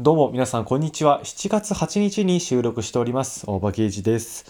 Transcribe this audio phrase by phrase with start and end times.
[0.00, 1.22] どうも皆さんこんにちは。
[1.24, 3.42] 7月8日に収録しております。
[3.50, 4.46] 大場啓治です。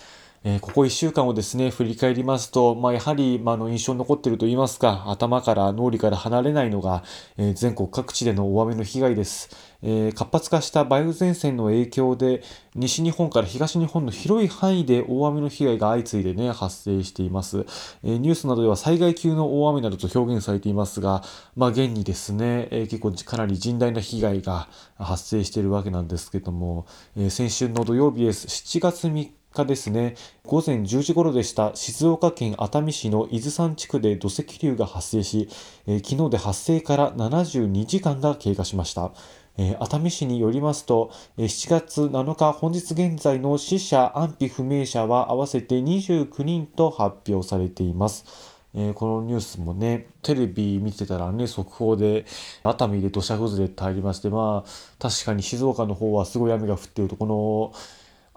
[0.49, 7.05] えーここ1週間をですね、振り返りますと、まあ、やはり、まあ、の印象に残っていると言いますか、頭から脳裏から離れないのが、
[7.37, 9.51] えー全国各地での大雨の被害です。
[9.83, 12.43] えー活発化した梅雨前線の影響で、
[12.75, 17.67] 西日本から東日本の広い範囲で大雨の被害が相次いでね、発生しています。
[18.03, 21.23] えーニュースなどでは災害級の大雨などと表現されていますが、
[21.57, 26.87] まあ、現にですね、えー結構かなり甚大な被害が発生しているわけなんですけども、
[27.17, 28.47] えー先週の土曜日です。
[28.47, 30.15] 7月3日ですね、
[30.47, 35.49] 午前10時頃でした、静岡県熱海市の伊豆山地区で土石流が発生し、
[35.87, 39.13] えー昨日で発生から72時間が経過しました。
[39.57, 48.25] えー熱海市によりますと、えー7月7日、本日現在の死者、安否不明者は合わせて29人と発表されています。
[48.75, 52.27] えーこのニュースもね、テレビ見てたらね、速報で、
[52.63, 57.73] 熱海で土砂崩れって入りまして、まあ、確かに静岡の方はすごい雨が降っていると、この、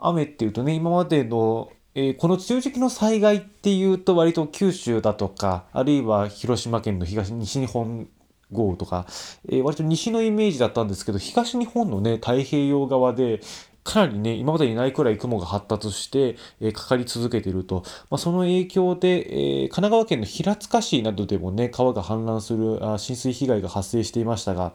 [0.02, 8.08] 雨っていうとね、今までの、えーこの梅雨時期の災害っていうと、割と九州だとか、あるいは広島県の東、西日本
[8.52, 9.06] 豪雨とか、
[9.50, 13.42] えー割と西のイメージだったんですけど、東日本のね、太平洋側で、
[13.84, 17.84] かなりね、今までにないくらい雲が発達して、えーかかり続けていると。
[18.10, 24.74] まあ、その影響で、えー神奈川県の平塚市などでもね、川が氾濫するあ浸水被害が発生していましたが、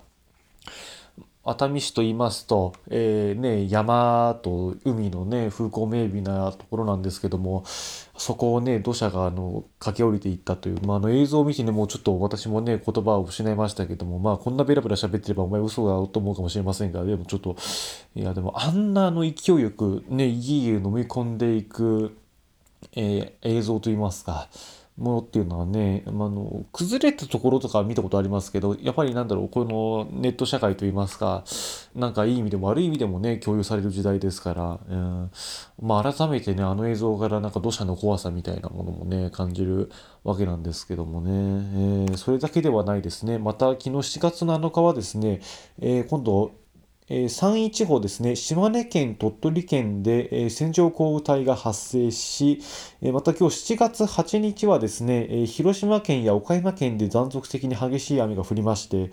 [1.48, 17.56] 熱海市と言いますと、えーね、山と海のね、風光明媚なところなんですけども、そこをね、土砂があの駆け下りていったという、まあ、あの映像を見てね、もうちょっと私もね、言葉を失いましたけども、まあ、こんなベラベラ喋ってればお前嘘だと思うかもしれませんが、でもちょっと、
[18.16, 22.16] いや、でもあんなあの勢いよくね、家々飲み込んでいく、
[22.92, 24.48] えー映像といいますか、
[24.96, 31.44] ものっていうのはね、まあ、の崩れたところとか見たことありますけど、やっぱりなんだろう、このネット社会といいますか、
[31.94, 35.30] なんかいい意味でも悪い意味でもね、共有される時代ですから、うん
[35.82, 39.90] まあ、改めてね、あの映像からなんか土砂の怖さみたいなものもね、感じる
[40.24, 43.38] わけなんですけどもね、えーそれだけではないですね。
[43.38, 45.40] また、昨日7月7日はですね、
[45.80, 46.52] えー今度、
[47.08, 52.60] 山陰地方ですね、島根県、鳥取県で、線状降雨帯が発生し、
[53.00, 59.12] また今日7月8日はですね、広島県や岡山県で断続的に激しい雨が降りまして、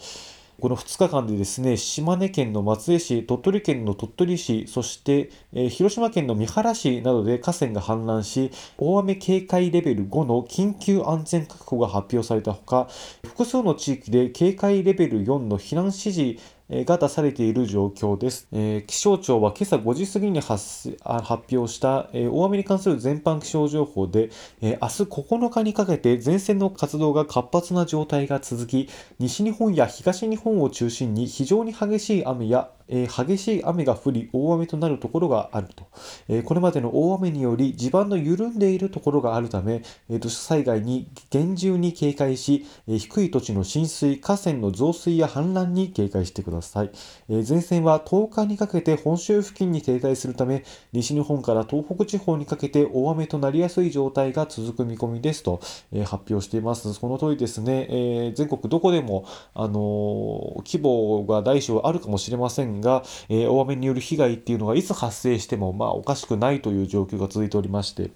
[0.59, 5.30] この2日間でですね、島根県の松江市、鳥取県の鳥取市、そして、
[5.70, 8.50] 広島県の三原市などで河川が氾濫し、
[8.80, 12.88] 大雨警戒レベル5の緊急安全確保が発表されたほか、
[13.24, 16.38] 複数の地域で警戒レベル4の避難指示
[16.85, 18.47] が出されている状況です。
[18.51, 24.29] えー気象庁は今朝5時過ぎに発発表した、えー大雨に関する全般気象情報で、
[24.61, 28.89] えー明日9日にかけて前線の活動が活発な状態が続き、
[29.19, 35.88] 西日本や東日本を中心に非常に激しい雨や、えー激しい雨が降り大雨となるところがあると、
[36.28, 46.92] えーこれまでの大雨により地盤の緩んでいるところがあるため、えー土砂災害に厳重に警戒し、えー低い土地の浸水、河川の増水や氾濫に警戒してください。
[47.30, 55.60] えー前線は10日にかけて本州付近に停滞するため、西日本から東北地方にかけて大雨となりやすい状態が続く見込みですと、
[55.92, 56.94] えー発表しています。
[56.94, 68.11] その通りですね、えー全国どこでも、あのー規模が大小あるかもしれませんが、えー大雨による被害っていうのがいつ発生しても、まあ、おかしくないという状況が続いておりまして、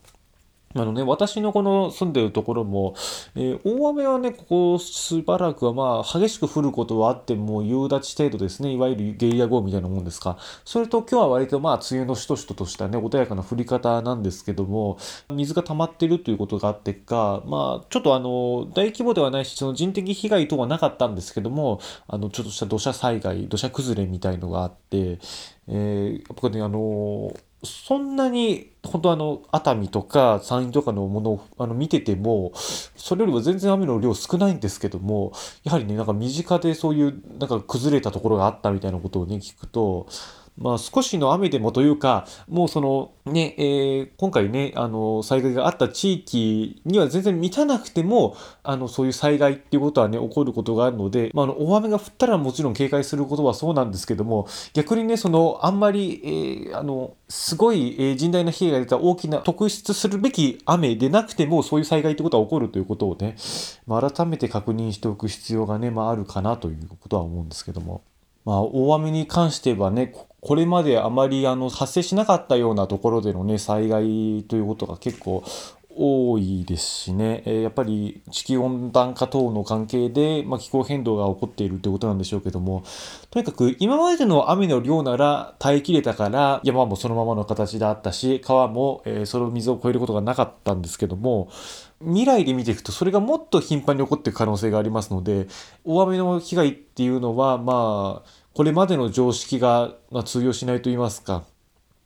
[0.76, 2.94] あのね、私のこの住んでるところも、
[3.36, 10.38] えー大雨はね、ここしばらくはまあ激しく降ることはあっても夕立程度ですね、いわゆるゲリラ豪雨みたいなもんですか。
[10.66, 14.98] それと今日は割とまあ梅雨のしとしととしたね、穏やかな降り方なんですけども、
[15.34, 25.20] 水が溜まってるということがあってか、まあちょっとあの、大規模ではないし、その人的被害等はなかったんですけども、あの、ちょっとした土砂災害、土砂崩れみたいのがあって、
[25.68, 27.34] えー、やっぱね、あの
[27.68, 35.34] そんなに本当あの熱海とか山陰とかのものをあの見ててもそれよりは全然雨の量少ないんですけども
[35.64, 40.08] やはりねなんか身近でそういうなんか崩れたところがあったみたいなことをね聞くと
[40.58, 63.36] まあ少しの雨でもというかもうそのね、えー今回ねあの災害があった地域には全然満たなくてもあのそういう災害っていうことはね起こることがあるので、まあ、あの大雨が降ったらもちろん警戒することはそうなんですけども逆にねそのあんまり、えーあのすごい、えー甚大な被害が出た大きな特筆するべき雨でなくてもそういう災害ってことは起こるということをね、
[63.86, 68.02] まあ、改めて確認しておく必要がね、まあ、あるかなということは思うんですけども。
[68.48, 75.44] まあ、大雨に関してはね、これまであまりあの発生しなかったようなところでのね、災害ということが結構
[75.90, 82.86] 多いですしね、えやっぱり地球温暖化等の関係で、まあ、気候変動が起こっているということなんでしょうけども、
[83.32, 91.50] とにかく今までの雨の量なら耐えきれたから、山もそのままの形であったし、川も、えーその水を超えることがなかったんですけども、
[92.00, 95.48] 未来で見ていくとそれがもっと頻繁に起こっていく可能性がありますので、
[95.84, 101.46] 大雨の被害っていうのは、まあ、これまでの常識が、まあ、通用しないと言いますか、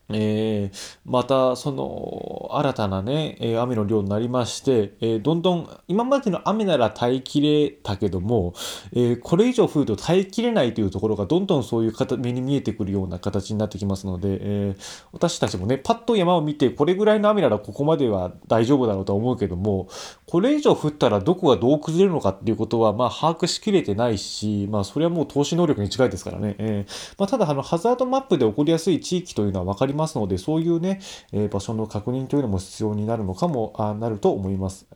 [0.09, 8.53] えーまたその新たなね、えー雨の量になりまして、えーどんどん今までの雨なら耐えきれたけども、
[8.93, 14.75] えこれ以上降ると耐えきれないというところがどんどんそういう形目に見えてくるような形になってきますので、え
[15.11, 19.87] 私たちもねパッと山を見てこれぐらいの雨ならここまでは大丈夫だろうとは思うけども
[20.25, 30.99] これ以上降ったらどこがどう崩れるのかっていうことはまあ把握しきれてないしまあそれはもう投資能力に近いですからね、えーまあ、ただあのハザードマップで起こりやすい地域というのは分かりますますのでそういうね、
[31.31, 34.87] え場所の確認というのも必要になるのかもあなると思います。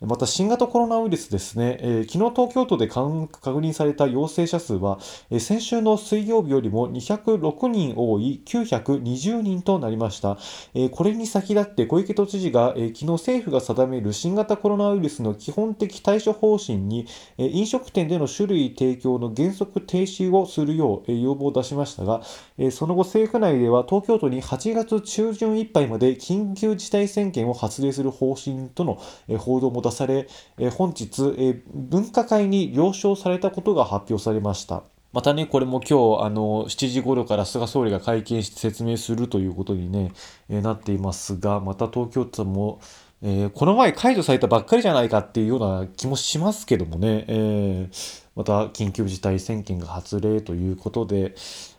[0.00, 4.98] また新型コロナウイルスですね、えー昨日東京都で確認された陽性者数は、
[5.28, 10.38] えー先週の水曜日よりも206人多い920人となりました。
[10.72, 17.06] えーこれに先立って小池都知事が、えー昨日政府が定める新型コロナウイルスの基本的対処方針に、
[17.36, 22.22] えー飲食店での酒類提供の原則停止をするよう、えー要望を出しましたが、
[22.56, 28.98] えーその後政府内では東京都に8月中旬いっぱいまで緊急事態宣言を発令する方針との、
[29.28, 30.28] えー報道も出され、
[30.58, 34.82] え本日、え分科会に了承されたことが発表されました。
[35.12, 40.12] またね、これも今日、あの、7時頃から菅総理が会見して説明するということにね、
[40.48, 42.80] えなっていますが、また東京都も、
[43.22, 51.34] えーこの前解除されたばっかりじゃないかっていうような気もしますけどもね、えーまた緊急事態宣言が発令ということで、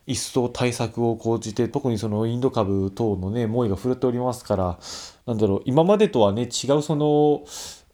[0.05, 4.79] 一層対策を講じて、特にそのインド株等のね、猛威が振るっておりますから、
[5.25, 7.43] なんだろう、今までとはね、違うその、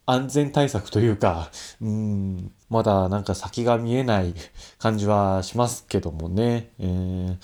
[0.08, 1.52] 安全対策というか、
[1.82, 4.34] うん、まだなんか先が見えない
[4.80, 6.72] 感じはしますけどもね。
[6.80, 7.38] えー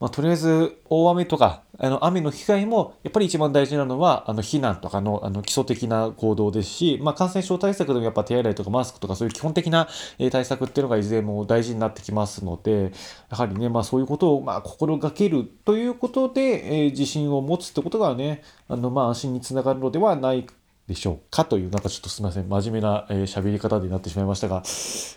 [0.00, 9.88] まあ、とりあえず大雨とかあの雨の被害もやっぱり一番大事なのはあの避難とかのあの基礎的な行動ですし、まあ、感染症対策でもやっぱ手洗いとかマスクとかそういう基本的な
[10.30, 12.92] 対策っていうのがいずれも大事になってきますので
[13.28, 20.46] やはりね、まあ、そういうことをまあ心がけるということで、えー自信を持つってことがねあのまあ安心につながるのではない
[20.88, 24.62] でしょうかという、なんかちょっとすみません、真面目なえー喋、り方になってしまいましたが、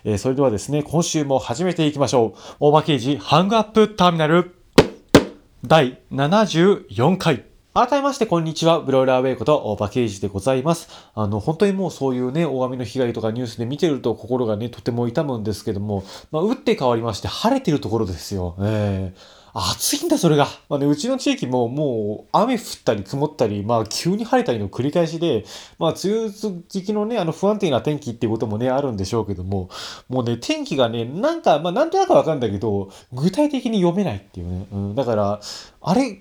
[0.03, 2.39] えーそれではですね、今週も始めていきましょう。
[2.59, 4.53] 大場刑事ハングアップターミナル
[5.65, 7.45] 第74回。
[7.73, 8.81] 改めまして、こんにちは。
[8.81, 10.89] ブローラーウェイこと大場刑事でございます。
[11.15, 18.57] あの、本当にもうそういうね、大雨の被害とかニュースで見てると心がね、とても痛むんですけども、まあ、打って変わりまして、晴れてるところですよ。
[18.59, 20.47] えー暑いんだ、それが。
[20.69, 25.45] まあね、うちの地域ももう雨降ったり曇ったり、まあ急に晴れたりの繰り返しで、
[25.77, 29.69] まあ梅雨時期のね、あの不安定な天気っていうこともね、あるんでしょうけども、
[30.07, 34.67] もうね、天気がね、なんか、まあなんとなくわかるんだけど、具体的に読めないっていうね。
[34.71, 35.41] うん、だから、
[35.81, 36.19] あれ、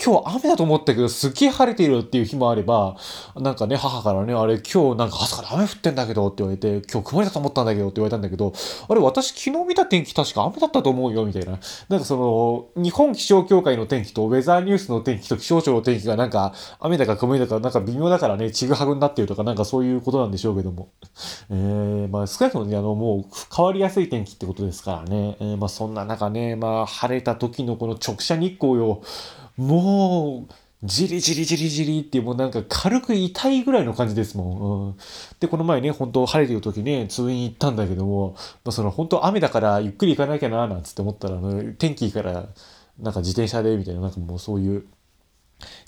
[0.00, 2.96] 今日雨だと思ったけど、すっげえ晴れているっていう日もあれば、
[3.34, 8.52] なんかね、母からね、あれ今日なんか朝から雨降ってんだけどって言われて、今日曇りだと思ったんだけどって言われたんだけど、
[8.88, 11.58] あれ私昨日見た天気確か雨だったと思うよみたいな。
[11.88, 20.90] なんかその、日本気象協会の天気とウェザーニュースの天気と気象庁の天気がなんか雨だか曇りだかなんか微妙だからね、ちぐはぐになってるとかなんかそういうことなんでしょうけども。
[21.50, 23.24] えー、まあ少なくともね、あのもう
[23.54, 25.36] 変わりやすい天気ってことですからね。
[25.40, 29.02] えーまあそんな中ね、まあ晴れた時のこの直射日光よ、
[29.58, 34.88] もう、じりじりじりじりってもうなんか軽く痛いぐらいの感じですもん。
[34.90, 34.96] うん、
[35.40, 42.46] で、この前ね、本当晴れてる時ね、通院行ったんだけども、まあ、その本当雨だからゆっくり行かなきゃななんつって思ったら、あの天気いいから
[43.00, 44.86] なんか自転車でみたいな、なんかもうそういう、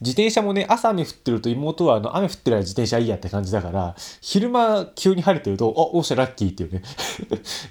[0.00, 6.82] 自転車もね、朝雨降ってると妹はあの雨降ってる間自転車いいやって感じだから、昼間急に晴れてると、あ、おっしゃラッキーっていうね、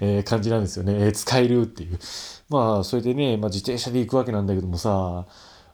[0.00, 0.94] え感じなんですよね。
[0.94, 1.98] えー使えるっていう。
[2.48, 5.26] まあ、それでね、まあ自転車で行くわけなんだけどもさ、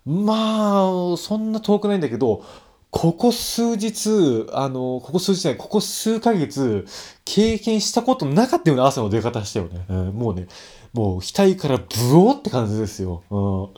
[0.07, 2.45] まあ、そんな遠くないんだけど、
[2.91, 6.87] ここ数日、あの、ここ数日じゃない、ここ数ヶ月、
[7.25, 9.85] 経験したことなかったような汗の出方したよね。
[9.89, 10.47] うんもうね、
[10.93, 11.85] もう額からブ
[12.19, 13.23] オーって感じですよ。
[13.31, 13.69] うん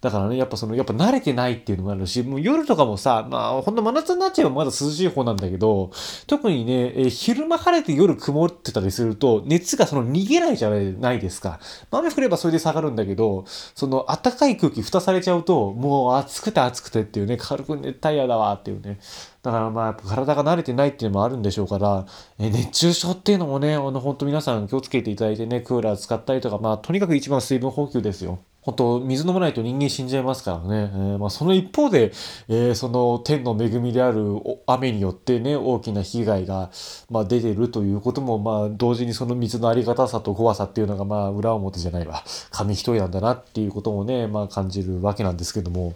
[0.00, 5.90] だからね、やっぱその、やっぱ慣れてないっていうのもあるし、もう夜とかもさ、まあ、ほんと真夏になっちゃえばまだ涼しい方なんだけど、
[6.26, 11.60] 特にね、え昼間晴れて夜曇ってたりすると、熱がその逃げないじゃないですか。
[11.90, 19.00] 雨降ればそれで下がるんだけど、その暖かい空気蓋されちゃうと、もう暑くて暑くてっていうね、軽く熱帯夜だわっていうね。
[19.42, 22.06] だからまあ体が慣れてないっていうのもあるんでしょうから、
[22.38, 28.38] え熱中症っていうのもね、あの本当皆さん気をつけていただいてね、クーラー使ったりとか、まあとにかく一番水分補給ですよ。
[28.62, 30.90] 本当水飲まないと人間死んじゃいますからね。
[30.92, 32.12] えー、まあ、その一方で、
[32.48, 34.22] えー、その天の恵みである
[34.66, 36.70] 雨によってね、大きな被害が、
[37.08, 42.22] まあ、出てるということも、まあ、同時にその水のありがたさと怖さっていうのが、まあ、裏表じゃないわ。
[42.50, 45.94] 紙一重なんだなっていうこともね、まあ、感じるわけなんですけども、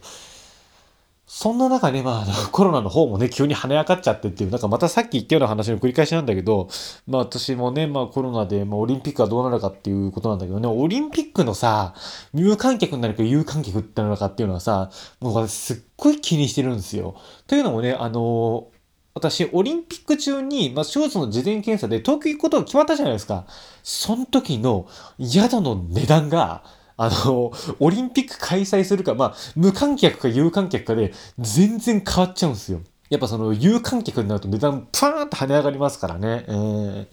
[1.36, 6.68] そんな中ね、まあ、 コロナの方もね、急に跳ね上がっちゃってっていう、なんかまたさっき言ったような話の繰り返しなんだけど、
[7.08, 11.92] まあ私もね、まあコロナで、まあオリンピックはどうなるかっていうことなんだけどね、オリンピックのさ、
[12.34, 17.16] 有観客になるか有観客ってなるかっていうのはさ、もう私すっごい気にしてるんですよ。
[17.48, 18.68] というのもね、あの
[19.14, 23.44] 私、オリンピック中に、まあ、手術の事前検査で東京行くことが決まったじゃないですか。
[23.82, 24.86] その時の
[25.20, 26.62] 宿の値段が、
[26.96, 32.80] あの、オリンピック開催するか、まあ、無観客か有観客かで全然変わっちゃうんですよ。
[33.10, 36.44] やっぱその有観客になると値段パーンと跳ね上がりますからね。
[36.48, 37.06] えー、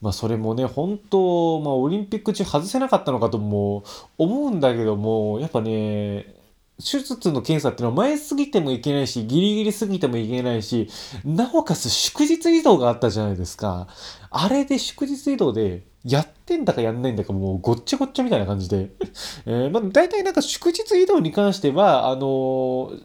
[0.00, 3.84] まあそれもね、本当、まあオリンピック中外せなかったのかとも
[4.18, 6.34] 思うんだけども、やっぱね、
[6.78, 10.88] 手術の検査っていうのは前すぎてもいけないし、ギリギリすぎてもいけないし、
[11.24, 13.88] なおかつ祝日移動があったじゃないですか。
[14.30, 18.90] あれで祝日移動でやってんだかやんないんだかもうごっちゃごっちゃみたいな感じで。
[19.44, 23.02] えー、まあ大体なんか祝日移動に関しては、あのー、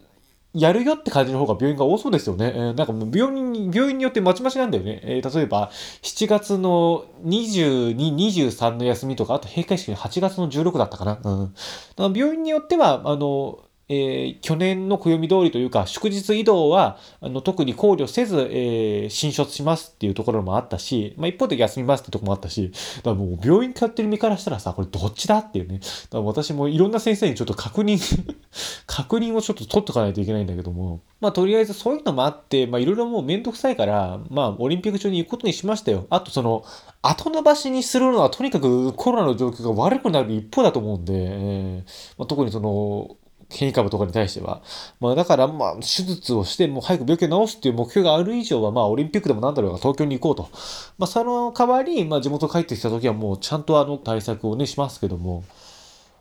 [0.53, 2.51] やるよって感じの方が病院が多そうですよね。
[2.53, 4.99] えー、なんかもう病院に、病院によってまちまちなんだよね。
[5.03, 5.71] えー、例えば、
[6.03, 11.19] 7月の22、23の休みとか、あと閉会式の8月の16だったかな。
[11.23, 12.13] うん。
[12.13, 13.59] 病院によっては、あの
[13.91, 25.79] えー、去年の暦通りというか、祝日移動はあの特に考慮せず、えー、新卒しますっていうところもあったし、まあ、一方で休みますってとこもあったし、だからもう病院通ってる身からしたらさ、これどっちだっていうね。
[25.79, 27.99] だから私もいろんな先生にちょっと確認
[28.87, 36.07] 確認をちょっと取っとかないといけないんだけども、まあとりあえずそういうのもあって、まあいろいろもうめんどくさいから、まあオリンピック中に行くことにしましたよ。
[36.09, 36.63] あとその、
[37.01, 43.17] 後延ばしにするのはとにかくコロナの状況が悪くなる一方だと思うんで、えーまあ、特にその、
[43.51, 44.61] 変異株とかに対しては。
[44.99, 50.49] まあだからまあ手術をしてもう早く病気を治すっていう目標がある以上はまあオリンピックでも何だろうが東京に行こうと。
[50.97, 55.43] まあその代わり、まあ地元帰ってきた時はもうちゃんとあの対策をねしますけども、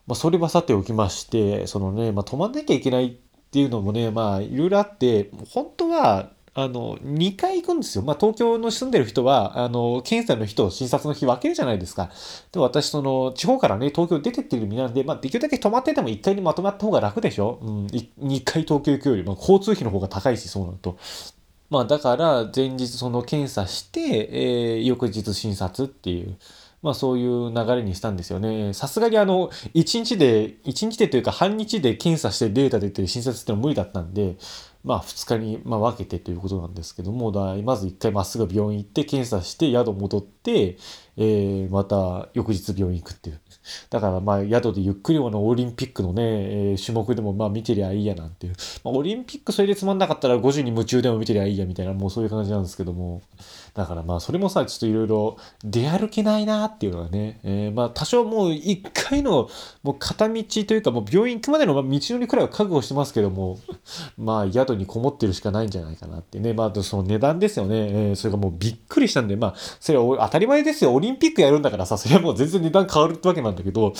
[0.07, 3.11] まあそれはさておきまして、そのね、まあ止まんなきゃいけないっ
[3.51, 8.03] ていうのもね、まあいろいろあって、本当はあの、2回行くんですよ。
[8.03, 12.11] まあ、東京の住んでる人は、あの、検査の日と診察の日分けるじゃないですか。
[12.51, 17.87] で、私、その、地方からね、東京出てってる身なんで、まあ、できるだけ泊まってても1回にまとまった方が楽でしょうん。
[17.87, 20.99] 2回東京行くより、まあ、交通費の方が高いし、そうなると。
[21.71, 24.01] まあ、だから、前日その検査して、
[24.33, 26.37] えー、翌日診察っていう。
[26.83, 28.73] まあそういう流れにしたんですよね。
[28.73, 34.37] さすがにあの、1日で、1日でというか半日で検査してデータ出て診察ってのは無理だったんで、
[34.85, 40.79] まあ2日にま分けてということなんですけども、だまず1回まっすぐ病院行って検査して宿戻って、
[41.17, 43.41] えー、また翌日病院行くっていう。
[43.91, 48.55] だからまあ宿でゆっくりのオリンピックのね、えー、種目でもまあ見てりゃいいやなんていう。
[48.85, 53.23] まあ、オリンピックそれでつまんなかったら5時に夢中でも見てりゃいいやみたいな、もうそういう感じなんですけども。
[53.75, 59.49] だからまあそれもさ、ちょっといろいろ出歩けないなっていうのはね、えー、まあ多少もう一回の
[59.83, 63.59] もう片道というかもう病院行くまでの道のりくらいは覚悟してますけども、
[64.19, 66.53] まあ宿にこもってるしかないんじゃないかなってね。
[66.53, 67.77] まあその値段ですよね。
[67.77, 70.93] えー、それがもうびっくりしたんで、まあそれは当たり前ですよ。
[70.93, 73.95] オリンピックやるんだからさ、それはもう全然値段変わるってわけなんだけど、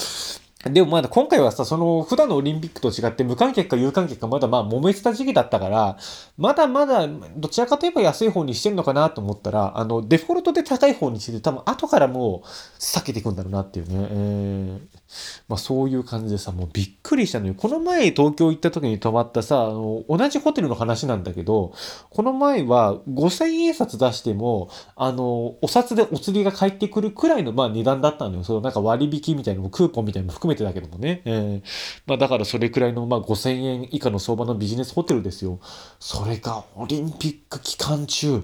[0.65, 5.97] でもまだ今回はさ、その普段のオリンピックと違って無観客か有観客かまだまあ揉めてた時期だったから、
[6.37, 12.47] まだまだどちらかといえば安い方にしてるのかなと思ったら、あの、デフォルトで高い方にしてて多分後からもう
[12.79, 13.95] 避けていくんだろうなっていうね。
[14.11, 15.00] えー、
[15.49, 17.55] まあそういう感じでさ、もうびっくりしたのよ。
[17.55, 21.73] この前東京行った時に泊まったさ、あの、同じホテルの話なんだけど、
[22.11, 28.45] この前は5000円札出しても、あの、お札でお釣りが返ってくるくらいのまあ値段だったのよ。
[28.45, 31.23] そのなんか割引みたいなのもクーポンみたいなのも含めてだけどもね。
[31.25, 31.63] えー、
[32.07, 35.59] まあだからそれくらいのまあ5000円以下の相場のビジネスホテルですよ。
[35.99, 38.43] それがオリンピック期間中、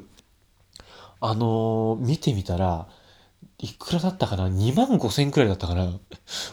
[1.21, 2.89] あのー、見てみたら、
[3.59, 5.99] いくらだったかな ?2 万5千くらいだったかな？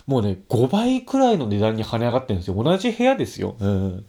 [0.07, 2.61] もうね、5倍くらいの値段に跳ね上がってるんですよ。
[2.61, 3.57] 同じ部屋ですよ。
[3.59, 4.05] うん。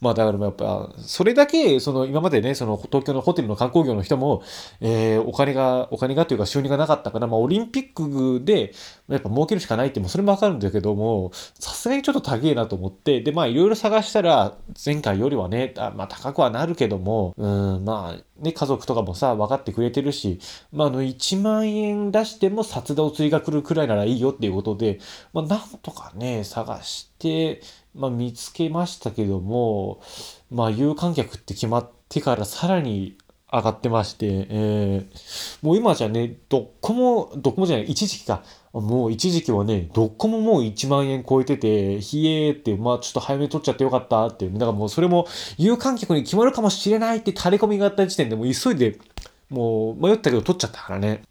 [0.00, 4.42] まあだからやっぱ、それだけ、その今までね、その東京のホテルの観光業の人も、
[4.80, 8.72] えー、お金が、お金がというか収入がなかったから、まあオリンピックで、
[9.08, 20.40] やっぱ儲けるしかないって、もそれもわかるんだけども、さすがにちょっと高えなと思って、で、まあいろいろ探したら、前回よりはね、あまあ高くはなるけども、うん、まあね、家族とかもさ、分かってくれてるし、
[20.72, 24.98] まああの1万円出しても札でお釣りが来るくらいならいいよっていうことで、
[25.32, 27.60] まあなんとかね、探して、
[27.94, 30.00] まあ、見つけましたけども、
[30.50, 33.16] まあ、有観客って決まってからさらに
[33.52, 44.48] 上がってまして、えー、もう今じゃね、どこも、どこもじゃない、一時期か、もう一時期はね、どこももう1万円超えてて、ひえーって、まあちょっと早めに取っちゃってよかったって。
[44.48, 45.26] だからもうそれも
[45.58, 48.98] 有観客に決まるかもしれないって垂れ込みがあった時点でもう急いで、
[49.50, 51.22] もう迷ったけど取っちゃったからね。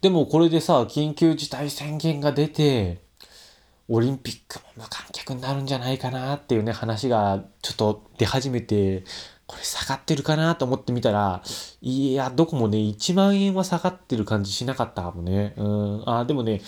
[0.00, 3.05] でもこれでさ、緊急事態宣言が出て、
[3.88, 9.04] オリンピックも無観客になるんじゃないかなっていうね、話がちょっと出始めて、
[9.46, 11.42] これ下がってるかなと思ってみたら、
[11.80, 15.54] いや、どこもね、1万円は下がってる感じしなかったかもね。
[15.56, 16.02] うん。
[16.06, 16.62] あ、でもね、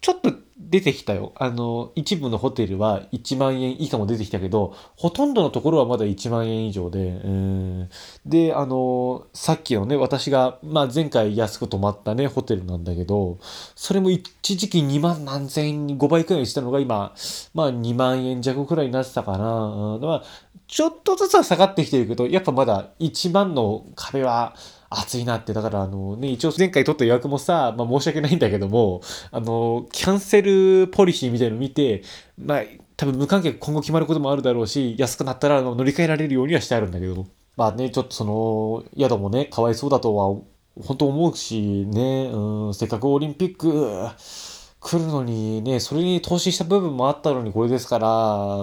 [0.00, 0.32] ちょっと
[0.70, 1.32] 出てきたよ。
[1.36, 7.90] あの、一部のホテルは1万円以下も出てきたけど、ほとんどのところはまだ1万円以上で、うん。
[8.26, 13.38] で、あの、さっきのね、私が、まあ前回安く泊まったね、ホテルなんだけど、
[13.74, 17.14] それも一時期2万何千円に5倍くらいしたのが今、
[17.54, 19.44] まあ2万円弱くらいになってたかな。
[19.46, 20.22] うん、まあ、
[20.66, 24.56] ちょっとずつは下がってきてるけど、やっぱまだ1万の壁は、
[24.98, 32.02] 暑いなって、だからあのね、一応前回取った予約もさ、まあ申し訳ないんだけども、あの、キャンセルポリシーみたいの見て、
[32.38, 32.62] まあ
[32.96, 40.36] 多分無観客今後決まることもあるだろうし、安くなったら乗り換えられるようにはしてあるんだけど、まあね、ちょっとその、宿もね、かわいそうだとは、
[40.82, 44.08] 本当思うしね、うん、せっかくオリンピック、
[44.84, 48.06] 来るのにね、それに投資した部分もあったのにこれですから、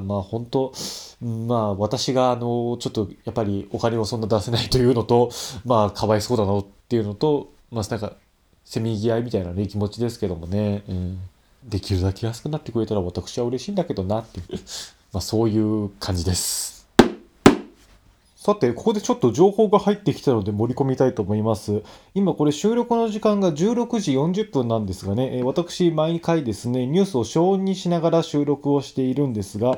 [0.02, 0.72] まあ本当、
[1.20, 5.32] まあ私があの、ちょっとやっぱりお金をそんな出せないというのと、
[5.66, 8.14] まあかわいそうだなっていうのと、まあなんか、
[8.64, 11.20] せめぎ合いみたいなね、気持ちですけどもね、うん、
[11.64, 14.46] できるだけ安くなってくれたら私は嬉しいんだけどなっていう、
[15.14, 16.81] まあそういう感じです。
[18.44, 21.84] さて、ここでちょっと情報が入ってきたので盛り込みたいと思います。
[22.16, 29.78] 今これ収録の時間が16時40分なんですがね、私毎回ですね、ニュースを小音にしながら収録をしているんですが、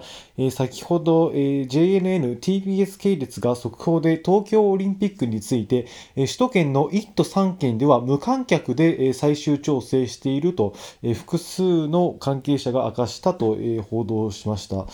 [0.49, 10.73] 先ほど、JNN、TBS 系列が速報で東京オリンピックについて、首都圏の1都3県では無観客で、最終調整していると、
[11.15, 13.57] 複数の関係者が明かしたと、
[13.89, 14.85] 報道しました。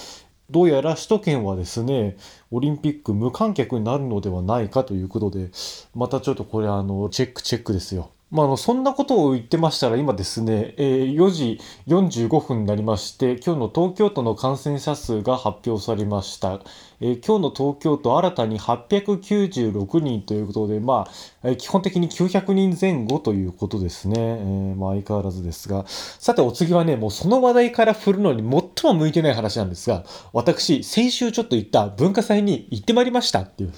[0.51, 2.17] どうやら首都圏はですね、
[2.51, 5.51] オリンピック無観客になるのではないかということで、
[5.95, 8.11] またちょっとこれあの、チェックチェックですよ。
[8.31, 16.59] まあ、あの、そんなことを言ってましたら、今ですね、えー、4時45分になりまして、今日の東京都の感染者数が発表されました。
[17.01, 21.11] えー、今日の東京都新たに896人ということで、まあ、
[21.43, 24.15] えー、基本的に900人前後ということですね。
[24.17, 25.85] えー、まあ、相変わらずですが。
[25.87, 33.73] さて、お次はね、もうその話題から振るのに最も向いてない話なんですが、私、先週ちょっと言った文化祭に行ってまいりましたっていう。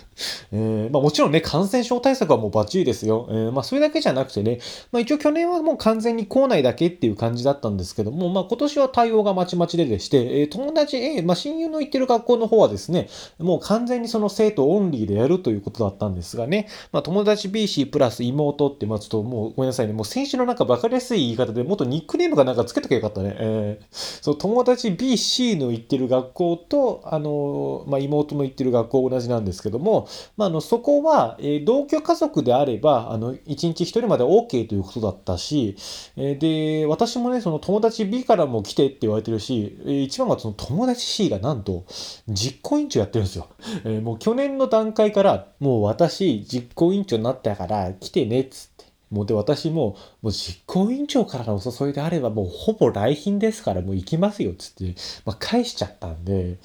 [0.52, 3.28] えまあ、もちろんね、感染症対策はもうバッチリですよ。
[3.30, 4.60] えまあ、それだけじゃなくてね、
[4.92, 23.36] まあ、一応去年はもう完全に校内だけっていう感じだったんですけども、まあ、今年は対応がまちまちででして、え友達、えまあ、親友の行ってる学校の方はですね、もう完全にその生徒オンリーでやるということだったんですがね、まあ、友達 BC プラス妹って、まあ、ちょっともうごめんなさいね、もう先週のなんか分かりやすい言い方でもっとニックネームがなんかつけときゃよかったね。
[23.38, 23.86] えー、
[24.22, 35.76] そう、友達 BC の行ってる学校と、あの、まあ、妹の行ってる学校同じなんですけども、まあ、あの、そこは、えー、同居家族であれば、あの、1日1人まで OK ということだったし、
[36.16, 41.86] えー、で、私もね、その友達 B からも来てって言われてるし、えー、一番はその友達 C がなんと
[42.28, 43.48] 実行委員長やってるんですよ。
[43.84, 48.86] えー、もう去年の段階から、もう私、実行委員長になったから来てねっつって。
[49.12, 56.58] もうで、私も、もう実行委員長からのお誘いであれば、もうほぼ来賓ですから、もう行きますよっつって、まあ返しちゃったんで、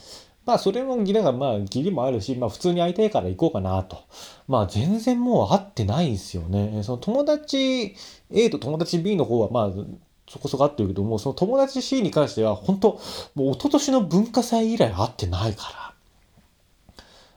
[0.46, 3.98] まあそれも、だからまあ義理もあるし、まあ普通に会いたいから行こうかなと。
[4.46, 6.82] まあ全然もう会ってないんですよね。
[6.84, 7.96] その友達
[8.30, 9.84] A と友達 B の方はまあ
[10.28, 13.00] そこそこ会ってるけども、その友達 C に関しては本当
[13.34, 15.85] もう一昨年の文化祭以来会ってないから。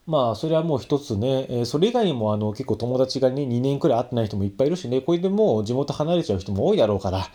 [0.10, 7.28] まあ、それはもう一つね、え、それ以外にもあの結構友達がね、2年くらい会ってない人もいっぱいいるしね、これでもう地元離れちゃう人も多いだろうから、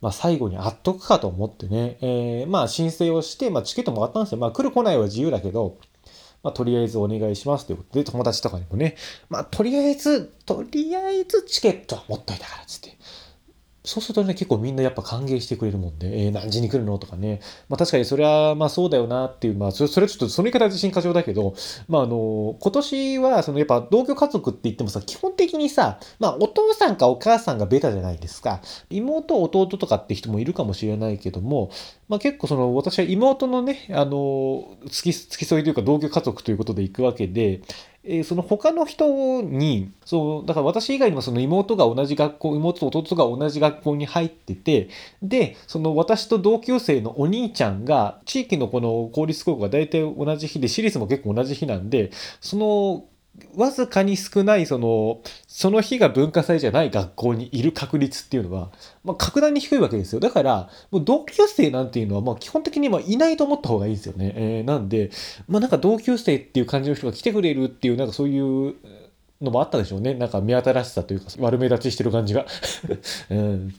[0.00, 4.38] まあ最後に会っとくかと思ってね、えー、まあ申請をして、まあチケットもらったんですよ。
[4.38, 5.76] まあ来る来ないは自由だけど、
[6.42, 8.96] まあとりあえずお願いしますということで、友達とかにもね、
[9.28, 12.96] まあとりあえず、とりあえずチケットは持っといたからっつって、
[13.86, 16.98] そうするとね、結構みんなやっぱ歓迎してくれるもんで、えー、何時に来るの？
[16.98, 17.40] とかね。
[17.68, 21.54] まあ確かにそれはまあそうだよなっていう、まあそれそれちょっとその言い方は自信過剰だけど、
[21.86, 28.62] まああの、今年はそのやっぱ同居家族って言ってもさ、基本的にさ、まあお父さんかお母さんがベタじゃないですか。
[28.88, 31.70] 妹、弟とかって人もいるかもしれないけども、
[32.08, 37.60] まあ結構その私は妹のね、あの、付き、付き添いというか同居家族ということで行くわけで、
[38.06, 44.88] えー、その他の人に、そう、だから私以外にもその妹が同じ学校、妹と弟が同じ学校に入ってて、
[45.22, 53.04] で、その私と同級生のお兄ちゃんが、地域のこの公立高校が大体同じ日で、私立も結構同じ日なんで、その
[53.56, 58.70] わずかに少ないそのその日が文化祭じゃない学校にいる確率っていうのは、
[59.02, 60.20] まあ、格段に低いわけですよ。
[60.20, 65.10] だからもう同級生なんていうのはまあ基本的にまいないと思った方がいいですよね、えー、なんで
[65.48, 68.74] まあなんか同級生っていう感じの人が来てくれるっていうなんかそういう
[69.40, 70.14] のもあったでしょうね。
[70.14, 72.46] なんか目新しさというか悪目立ちしてる感じが、
[73.30, 73.74] うん。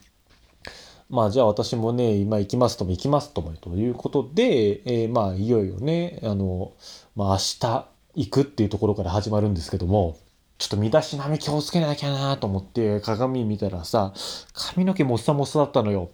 [1.10, 6.74] まあじゃあ私もね、今行きますとも行きますともということで、えー、まあいよいよね、あの、
[7.16, 10.18] まあ明日行くっていうところから始まるんですけども、
[10.58, 14.14] ちょっと身だしなみ気をつけなきゃなと思って鏡見たらさ、
[14.54, 16.10] 髪の毛もっさもっさだったのよ。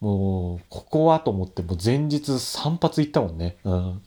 [0.00, 3.58] もう、ここはと思ってもう前日散髪行ったもんね。
[3.64, 4.02] うん。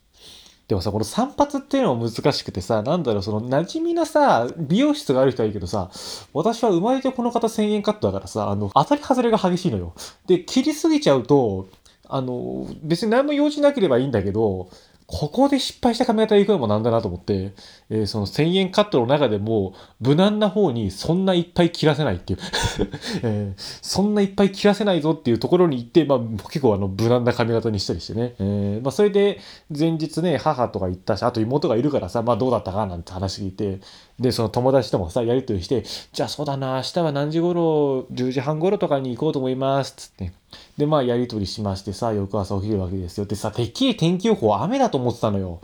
[0.67, 5.91] でもさ、この散髪っていうのも難しくてさ、なんだろう、その馴染みなさ、美容室がある人はいいけどさ、
[6.34, 9.93] 私は生まれてこの方1000円カットだからさ、あの、当たり外れが激しいのよ。
[10.25, 11.67] で、切りすぎちゃうと、
[12.08, 14.69] あの、別に何も用事なければいいんだけど、
[15.07, 17.53] ここで失敗した髪型行くのもなんだなと思って、
[17.89, 22.39] えー、その1000円カットの中でも無難な方にそんないっぱい切らせないっていう。
[23.23, 29.39] えー、そんないっぱい切らせないぞっていうところに行って、まあ、結構あの無難な髪型にしたりしてね、えー、まあ、それで
[29.75, 33.79] 前日ね母とか行ったしあと妹がいるからさ、まあ、どうだったかなんて話聞いて
[34.19, 40.32] でその友達ともさやり取りしてじゃあそうだな明日は何時頃10時半頃とかに行こうと思いますっつって。
[40.78, 43.26] で、まあ、やりとりしましてさ、翌朝起きるわけですよ。
[43.26, 45.62] でさ、てっきり天気予報雨だと思ってたのよ。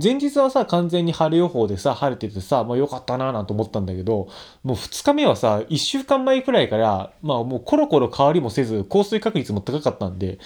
[0.00, 4.28] 前日はさ、完全に晴れ予報でさ、晴れててさ、まあよかったなぁなんて思ったんだけど、
[4.62, 10.38] もう2日目はさ、1週間前くらいから、まあもうコロコロ変わりもせず、降水確率も高かったんで、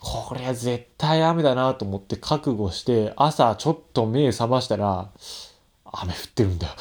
[0.00, 5.10] これは絶対雨だなと思って覚悟して、朝ちょっと目覚ましたら、
[5.92, 6.72] 雨降ってるんだよ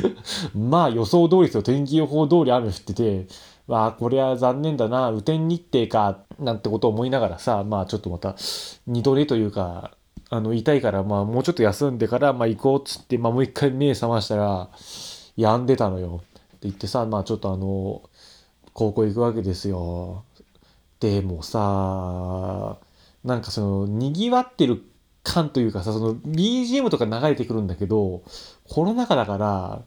[0.54, 1.62] まあ予想通りですよ。
[1.62, 3.26] 天気予報通り雨降ってて、
[3.66, 8.36] わあ、これは残念だな、雨天日程か、なんてことを思いながらさ、まあちょっとまた、
[8.86, 9.92] 二度寝というか、
[10.30, 14.68] あの、痛いから、まあもうちょっと休んでから、まあ行こうっつって、まあもう一回目覚ましたら、
[15.36, 16.20] 病んでたのよ。
[16.20, 18.02] って言ってさ、まあちょっとあの、
[18.72, 20.24] 高校行くわけですよ。
[21.00, 22.78] でもさ、
[23.24, 24.82] なんかその、賑わってる
[25.24, 28.22] 感というかさ、その BGM とか流れてくるんだけど、
[28.68, 29.82] コロナ禍だから、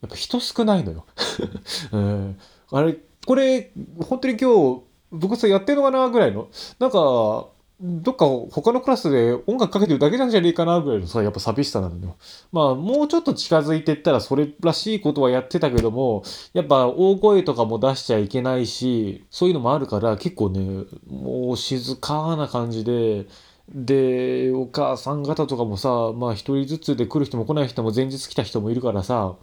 [0.00, 1.06] やっぱ人少ないのよ。
[1.92, 2.38] うん、
[2.70, 4.82] あれ、これ、本当に今日、
[5.12, 6.48] 僕さ、やってるのかなぐらいの。
[6.78, 7.48] なんか、
[7.84, 12.16] どっか他のクラスで音楽かけてるだけなんじゃねえかなぐらいのさ、やっぱ寂しさなのよ。
[12.52, 23.26] まあ、もうちょっと近づいてったらそれらしいことはやってたけども、やっぱ大声とかも出しちゃいけないし、そういうのもあるから結構ね、もう静かな感じで、
[23.68, 29.34] で、お母さん方とかもさ、まあ一人ずつで来る人も来ない人も前日来た人もいるからさやっ、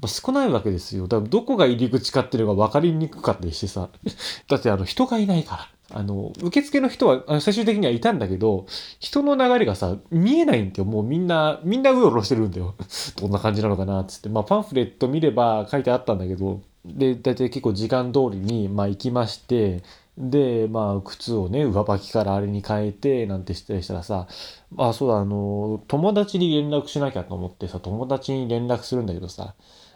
[0.00, 1.08] ぱ少ないわけですよ。
[1.08, 3.88] だからどこが入り口かっていうのが分かりにくかったりしてさ。
[4.48, 5.68] だってあの人がいないから。
[5.92, 8.66] あの、受付の人は最終的にはいたんだけど、
[9.00, 10.84] 人の流れがさ、見えないんだよ。
[10.84, 12.74] もうみんな、みんなうろうろしてるんだよ。
[13.20, 14.28] どんな感じなのかなっつって。
[14.28, 19.82] まあパンフレット見れば書いてあったんだけど、で、大体結構時間通りに、まあ行きまして、
[20.20, 24.28] で、まあ、靴をね、上履きからあれに変えて、なんてしたりしたらさ
[24.70, 29.54] ま、あ、そうだ、あの、友達に連絡しなきゃと思ってさ、友達に連絡するんだけどさ、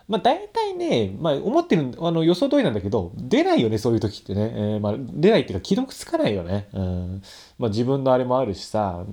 [0.08, 4.52] まあ大体ね、まあ思ってる、あの予想通りなんだけど、出ないよね、そういう時ってね。
[4.54, 6.68] えー、まあ出ないっていうか既読つかないよね。
[6.74, 7.22] うん。
[7.58, 9.04] まあ自分のあれもあるしさ、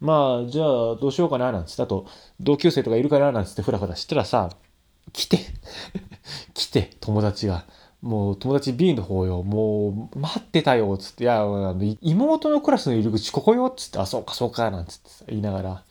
[0.00, 2.06] まあじゃあどうしようかななんつって、あと
[2.40, 4.50] 同級生とかいるかななんつってふらふらしたらさ、
[5.12, 5.38] 来て、
[6.54, 7.66] 来て、友達が。
[8.04, 11.42] もう友達 B の方よ、もう待ってたよ、つって、いや、
[12.02, 15.82] 妹のクラスの入り口ここよ、つって、あ、そうかそうか、なんつって言いながら、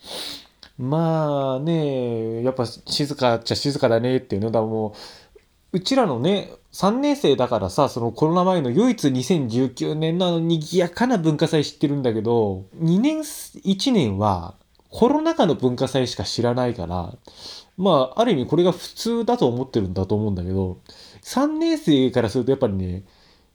[0.78, 4.94] まあね、やっぱ静かっちゃ静かだねっていうのだも
[5.72, 14.54] う、うちらのね、3年生だからさ、そのコロナ前の唯一2019年のあの賑やかな文化祭知ってるんだけど、2年、1年は
[14.90, 17.12] コロナ禍の文化祭しか知らないから、
[17.76, 20.78] まあ、ある意味これが普通だと思ってるんだと思うんだけど、
[21.24, 23.04] 3年生からするとやっぱりね、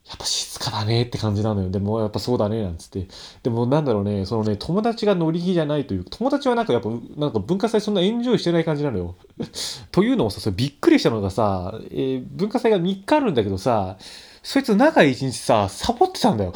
[0.08, 1.70] やっぱ静かだねって感じなのよ。
[1.70, 3.08] でもやっぱそうだねなんつって。
[3.44, 9.16] でもなんだろうね、そのね、友達が乗り気じゃないという、友達はなんかやっぱ、なんか文化祭そんなエンジョイしてない感じなのよ。
[9.92, 13.98] というのもさ、それびっくりしたのがさ、えー、文化祭が3日あるんだけどさ、
[14.42, 16.54] そいつ中1日さ、サボってたんだよ。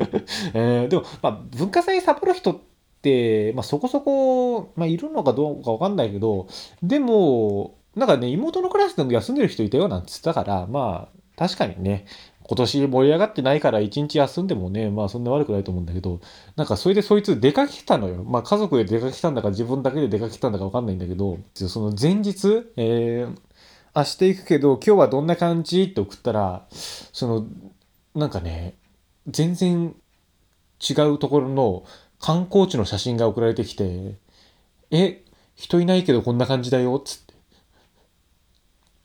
[0.54, 2.58] えー、でも、まあ、文化祭サボる人っ
[3.02, 6.46] て、まあ、そこそこ、まあ、いるのかどうかわかんないけど、
[6.82, 12.06] でも、なんかね、妹のクラスでも休んでる人いたよなんつってたから、まあ、確かにね、
[12.48, 16.20] 今年盛り上がってないから一日休んでもね、まあそんな悪くないと思うんだけど、
[16.54, 18.22] なんかそれでそいつ出かけたのよ。
[18.22, 23.36] まあ家族で出かけたんだか自分だけで出かけたんだかわかんないんだけど、その前日、えー、
[23.96, 27.46] 明日行くけど今日はどんな感じって送ったら、その、
[28.14, 28.74] なんかね、
[29.26, 29.96] 全然
[30.88, 31.84] 違うところの
[32.20, 34.18] 観光地の写真が送られてきて、
[34.92, 35.24] え、
[35.56, 37.25] 人いないけどこんな感じだよっ、つって。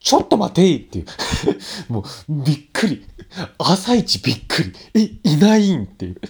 [0.02, 1.06] ちょっと待ていっていう。
[1.94, 2.04] もう、
[2.44, 3.06] びっくり。
[3.60, 4.74] 朝一びっくり。
[5.24, 6.22] え、いないんっていう。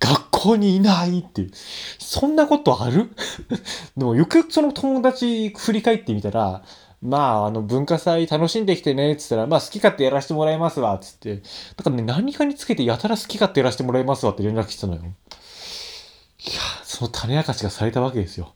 [0.00, 1.50] 学校にいないっていう。
[1.98, 3.10] そんなことある？
[3.96, 6.62] でもよくその友達振り返ってみたら、
[7.02, 11.36] まあ、あの、文化祭楽しんできてね、っつったら、まあ、好き勝手やらせてもらいますわ、つって。
[11.76, 15.02] だからね、何かにつけてやたら好き勝手やらせてもらいますわって連絡してたのよ。
[15.02, 18.54] いや、その種明かしがされたわけですよ。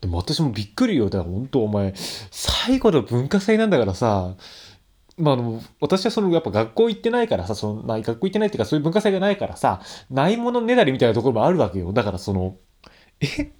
[0.00, 1.10] でも私もびっくりよ。
[1.10, 1.94] だから本当お前、
[2.30, 4.34] 最後の文化祭なんだからさ、
[5.16, 11.92] まあ、あの、私はその、やっぱ学校行ってないからさ、その、まあ、学校行ってないっていうか、そういう文化祭がないからさ、ないものねだりみたいなところもあるわけよ。
[11.92, 12.56] だからその、
[13.20, 13.52] え？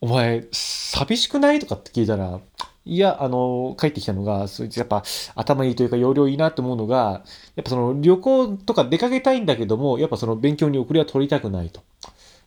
[0.00, 2.40] お前、寂しくないとかって聞いたら、
[2.86, 5.02] いや、あの、帰ってきたのが、そいつやっぱ
[5.34, 7.22] 頭いいというか容量いいなって思うのが、
[7.54, 11.82] やっぱその旅行とか出かけたいんだけども、やっぱその勉強に遅れは取りたくないと。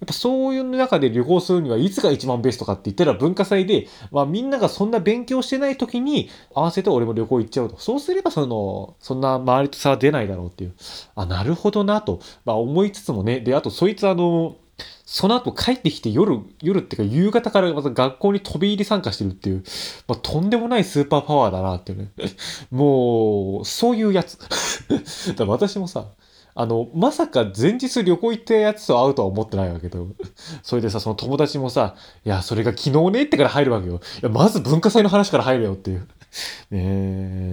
[0.04, 7.78] やっぱそういう中で旅行するにはいつが一番ベストかって言ったら文化祭で、まあみんながそんな勉強してない時に合わせて俺も旅行行っちゃうと。
[7.78, 10.74] そうすればその、そんな周りと差は出ないだろうっていう。
[11.16, 12.20] あ、なるほどなと。
[12.44, 13.39] まあ思いつつもね。
[13.39, 14.58] で、あとそいつあの、
[15.06, 19.63] その後帰ってきて夜、夜っていうか夕方からまた学校に飛び入り参加してるっていう、
[20.10, 22.12] まあ、とんでもないスーパーパワーだなっていうね。
[22.72, 24.38] もう、そういうやつ。
[25.38, 26.08] だ私もさ、
[26.56, 30.08] あの、まさか前日旅行行ったやつと会うとは思ってないわけど。
[30.62, 33.96] それでさ、その友達もさ、いや、それが昨日ねってから入るわけよ。
[33.96, 36.08] いや、まず文化祭の話から入るよっていう。
[36.70, 36.80] ね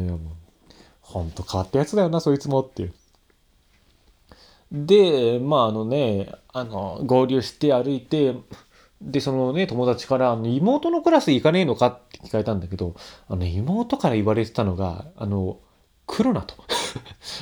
[0.08, 0.18] え、
[1.00, 2.92] ほんと変わったやつだよな、そいつもっていう。
[4.72, 8.36] で、まああのね、あの、合流して歩いて、
[9.00, 12.94] で、そのね、友達から、あの妹のクラス行かねえのかって聞かれたんだけど、
[13.28, 15.58] あの、妹から言われてたのが、あの、
[16.06, 16.54] 来るなと。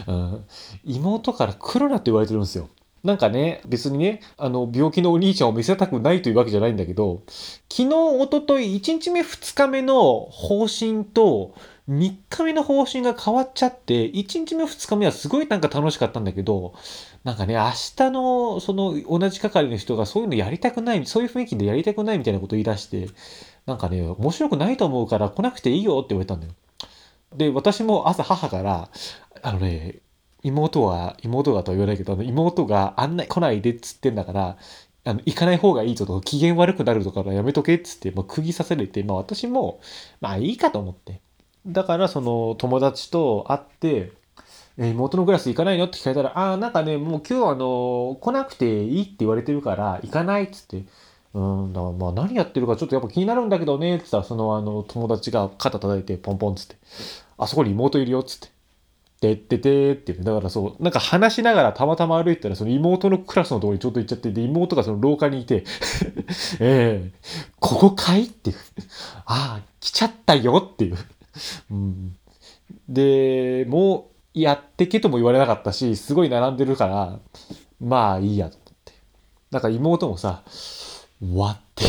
[0.07, 0.45] うん、
[0.85, 2.69] 妹から来るなって言われてるんですよ。
[3.05, 7.23] なんかね、別にね、あの、病気のお兄ちゃんを見せたくないというわけじゃないんだけど、
[7.71, 11.55] 昨日、おととい、1日目、2日目の方針と、
[11.89, 16.75] 3日目の方針が変わっちゃって、1日目、2日目はすごいなんか楽しかったんだけど、
[17.25, 23.09] なんかね、明日の、その、同じ係の人がそういうのやりたくない、そういう雰囲気でやりたくないみたいなこと言い出して、
[23.65, 26.53] なんかね、面白くないと思うから来なくていいよって言われたんだよ。
[27.37, 28.89] で、私も朝母から、
[29.43, 30.01] あのね、
[30.43, 34.57] 妹は、妹がとは言わないけど、あの妹があんな来ないでっつってんだから、
[35.05, 39.81] あの、行かない方がいいぞと、機嫌悪くなるとかやめとけっつって、まあ、釘刺されて、まあ私も、
[40.21, 41.21] まあいいかと思って。
[41.67, 44.13] だから、その、友達と会って、
[44.79, 50.85] え妹のクラス行かないのって聞かれたら、ああ、なんかね、もう今日あの、来なくていいって言われてるから、行かないっつって、
[51.35, 56.77] うん、だまあ何やってるかちょっとやっぱ気になるんだけどね、って言ったら、そのあの、友達が肩叩いてポンポンっつって、
[57.39, 58.58] あそこに妹いるよっつって。
[59.21, 65.65] てっててってだからそう、なんか話しながらたまたま歩いたら、その妹のクラスのところにちょっと行っちゃって、で、妹がその廊下にいて
[66.61, 68.57] ええー、ここかいっていう
[69.27, 70.97] ああ、来ちゃったよっていう
[71.71, 72.17] うん。
[72.89, 77.19] で、もう、やってけとも言われなかったし、すごい並んでるから、
[77.81, 78.93] まあいいやと思って。
[79.51, 80.43] だか妹もさ、
[81.21, 81.85] わって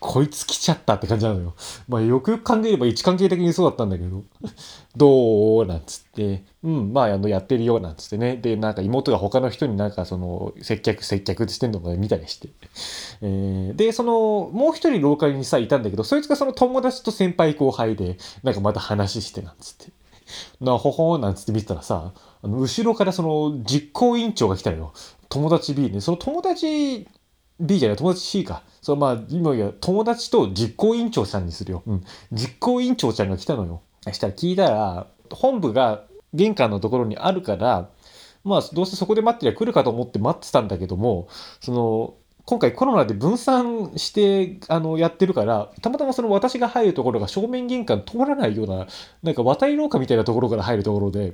[0.00, 1.54] こいつ来ちゃったって感じなのよ。
[1.86, 4.24] まあよくよく考えれば位置関係的にそうだったんだけど、
[4.96, 5.66] どう？
[5.66, 8.36] なんつって、うん、まああのやってるよなんつってね。
[8.36, 12.48] で、なんか妹が他の人になんかその接客接客してんのか見たりして。
[13.20, 19.92] えー、で、そのもう一人廊下にさいたんだけど、そいつがその友達と先輩後輩で、なんかまた話してなんつって。
[20.60, 24.94] なほほーなんつって見てたらさ、あの後ろからその実行委員長が来たよ。
[25.28, 26.00] 友達 B ね。
[26.00, 27.06] その友達
[27.60, 28.62] B じゃない、友達 C か。
[28.80, 31.82] そう、まあ、今や友達と実行委員長さんにするよ。
[31.86, 32.04] うん。
[32.32, 33.82] 実行委員長ちゃんが来たのよ。
[34.02, 37.90] そしたら聞いたら、本部が玄関のところにあるから、
[38.42, 41.28] まあ、どうせそこで待ってりゃ来るかと思って待ってたんだけども、
[41.60, 42.14] その、
[42.50, 48.88] 今回コロナで分散してあのやってるからたまたまその私が入るところが正面玄関通らないような
[49.22, 51.32] なんか渡り廊下みたいなところから入るところで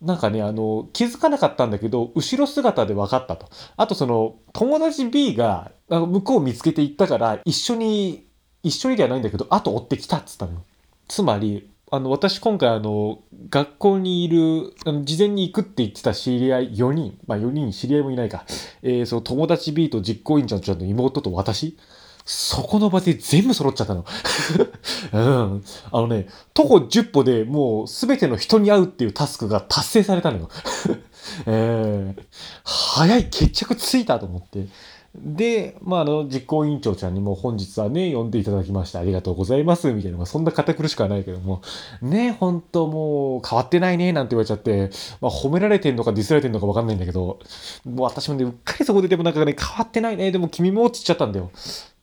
[0.00, 3.48] なんかね、あの、気づかなかったんだけど、後ろ姿で分かったと。
[3.76, 8.26] あとその、友達 B が、向こうを見つけて行ったから、一緒に、
[8.64, 10.64] 一緒にではないんだけど、後追ってきたっつったの。
[11.06, 13.18] つまり、あの、私今回あの、
[13.50, 18.46] 学校にいる、あの事前に行くって言ってた知り合い4人、まあ4人知り合いもいないか、
[18.80, 21.76] えー、その友達 B と実行委員長の妹と私、
[22.24, 24.06] そこの場で全部揃っちゃったの。
[25.12, 25.64] うん。
[25.90, 30.48] あのね、徒歩10歩でもう全ての人に会うっていうタスクが達成されたのよ。
[31.44, 32.22] えー、
[32.64, 34.66] 早い決着ついたと思って。
[35.14, 41.60] で、まあ、あの、実行委員長ちゃんにも本日はね、呼んでいただきましてありがとうございます、みたいな、まあ、そんな堅苦しくはないけども、
[42.00, 47.38] ね、本当もう変わってないね、なんて言われちゃって、まあ、褒められてんのかディスられてんのかわかんないんだけど、
[47.84, 51.50] もう私もね、うっかりそこででもなんかね、変わってないね、でも君も落ちちゃったんだよ。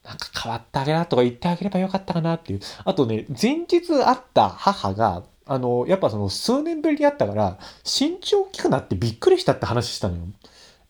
[0.04, 2.60] なんか変わってあげなとか言ってあげればよかったかなっていう。
[2.86, 10.24] あとね、前日会った母が、あの、やっぱその数年ぶりに会ったから、身長大きくなってびっくりしたって話したのよ。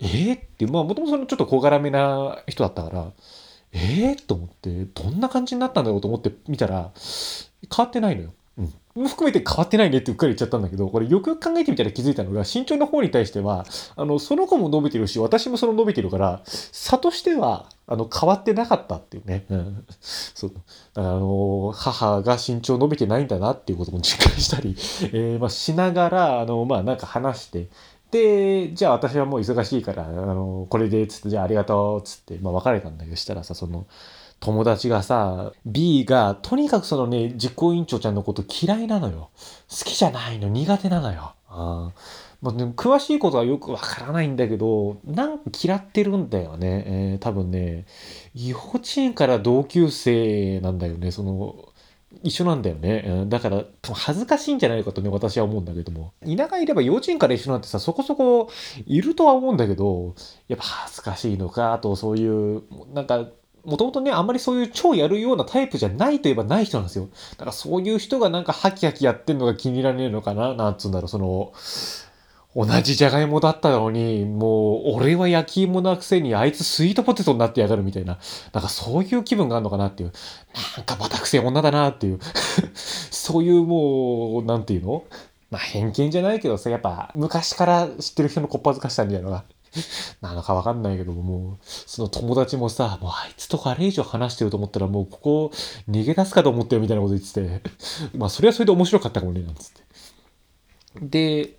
[0.01, 3.11] えー、って、まあもともとそのちょっと小柄めな人だったから、
[3.71, 6.91] えー、と思って、どんな感じになったんだろうと思って見たら、
[7.75, 8.33] 変わってないのよ。
[8.95, 9.07] うん。
[9.07, 19.45] 含めて変わってないねってうっかり言っちゃったんだけど、これよくよく考えてみたら気づいたのが、身長の方に対しては、あの、その子も伸びてるし、私もその伸びてるから、差としては、あの、変わってなかったっていうね。
[19.49, 19.85] うん。
[19.99, 20.51] そう。
[20.93, 24.75] だから、あの、母が身長伸びてないんだなっていうことも実感したり、
[25.13, 27.67] えー、まあ、しながら、あの、まあ、なんか話して、
[28.11, 33.85] で、じゃあ私はもう忙しいから、あの、これで、つって、じゃあありがとう、つって、まあ別れたんだけど、したらさ、その、
[34.39, 39.29] 友達がさ、B が、とにかくそのね、実行委員長ちゃんのこと嫌いなのよ。
[39.69, 41.33] 好きじゃないの、苦手なのよ。
[41.49, 41.91] あ
[42.41, 46.83] まあ、ね、詳しいことはよくわからないんだけど、なんか嫌ってるんだよね。
[46.87, 47.85] えー、多分ね、
[48.33, 51.11] 幼稚園から同級生なんだよね。
[51.11, 51.68] その、
[52.23, 53.25] 一緒なんだよね。
[53.27, 56.13] だから、恥ずかしいんじゃないかとね、私は思うんだけども。
[56.23, 58.49] 田舎いれば幼稚園から一緒なんてさ、そこそこ
[58.85, 60.15] いるとは思うんだけど、
[60.47, 63.27] やっぱ恥ずかしいのか、あとそういう、なんか、
[63.65, 67.09] もともとね、あんまりそういう超やるようなタイプじゃないといえばない人なんですよ。
[67.31, 71.53] だからそういう人がなんかハキハキやってんのが気に入らねえのかななんつうんだろう、その、
[72.55, 78.17] 同じじゃがいもだったのに、もう、俺は焼き芋なくせに、あいつスイートポテトになってやがるみたいな。
[78.53, 80.11] なんかそういう気分があるのかなっていう。
[80.75, 82.19] なんかまたくせえ女だなっていう。
[82.73, 85.03] そういうもう、なんていうの？
[85.51, 89.43] まあ偏見じゃないけどさ、やっぱ昔から知ってる人のこっぱずかしたみたいなのが
[90.21, 95.51] なのかわかんないけども、もう、その友達もさ、もうあいつとあれ以上話してると思ったらもうここ
[95.89, 97.61] 逃げ出すかと思ったよみたいなこと言ってて、
[98.17, 99.83] まあそれはそれで面白かったかもね、なんつって。
[101.01, 101.57] で、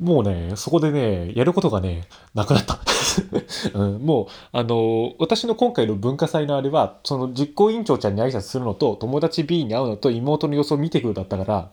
[0.00, 2.04] もうね、そこでね、やることがね、
[2.34, 2.78] なくなった。
[3.78, 11.70] うん、もう、あの、私の今回の文化祭のあれは、その実行委員長ちゃんに挨拶するのと、友達 B に会うのと、妹の様子を見てくるだったから、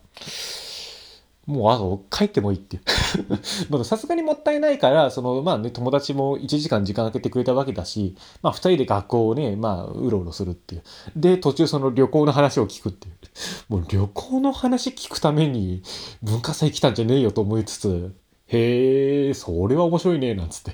[1.47, 3.84] もう、あの、帰ってもいいっていう。
[3.84, 10.84] さすがにもったいないから、その、まあね、友達も1時間時間空けてくれたわけだし、まあ2人で学校をね、まあ、うろうろするっていう。
[11.15, 13.15] で、途中その旅行の話を聞くっていう。
[13.69, 15.82] もう旅行の話聞くために
[16.21, 18.13] 文化祭来たんじゃねえよと思いつつ、
[18.54, 20.74] へえ、それは面白いね、なんつって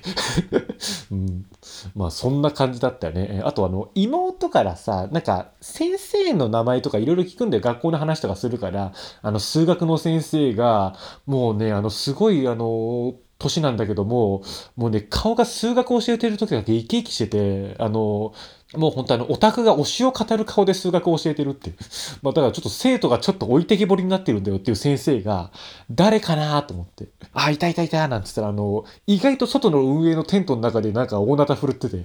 [1.12, 1.46] うん。
[1.94, 3.40] まあ、そんな感じだったよね。
[3.44, 7.62] あと、あの、妹からさ、なんか、先生の名前とかいろいろ聞くんだよ。
[7.62, 14.42] 学校の話とかするから、あの、数学の先生が、もうね、あの、すごい、あの、年なんだけども、
[14.74, 18.32] もうね、顔が数学を教えてる時だけ生き生きしてて、あの、
[18.76, 21.76] もう本当あの、オタクが推しを語る顔で数学を教えてるっていう。
[22.20, 25.50] まあだからちょっと生徒がちょっと置いてけぼりになってるんだよっていう先生が、
[25.90, 26.62] 誰かな？
[26.62, 27.08] と思って。
[27.32, 32.04] あ、いたいたいたなんつったらあの、意外と外の運営のテントの中でなんか大なた振るってて、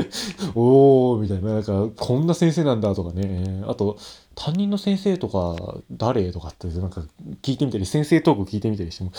[0.56, 3.62] おーみたいな、なんかこんな先生なんだとかね。
[3.66, 3.98] あと、
[4.34, 6.32] 担任の先生とか誰？
[6.32, 7.02] とかってなんか
[7.42, 9.12] 聞いてみたり、先生トーク聞いてみたりしても。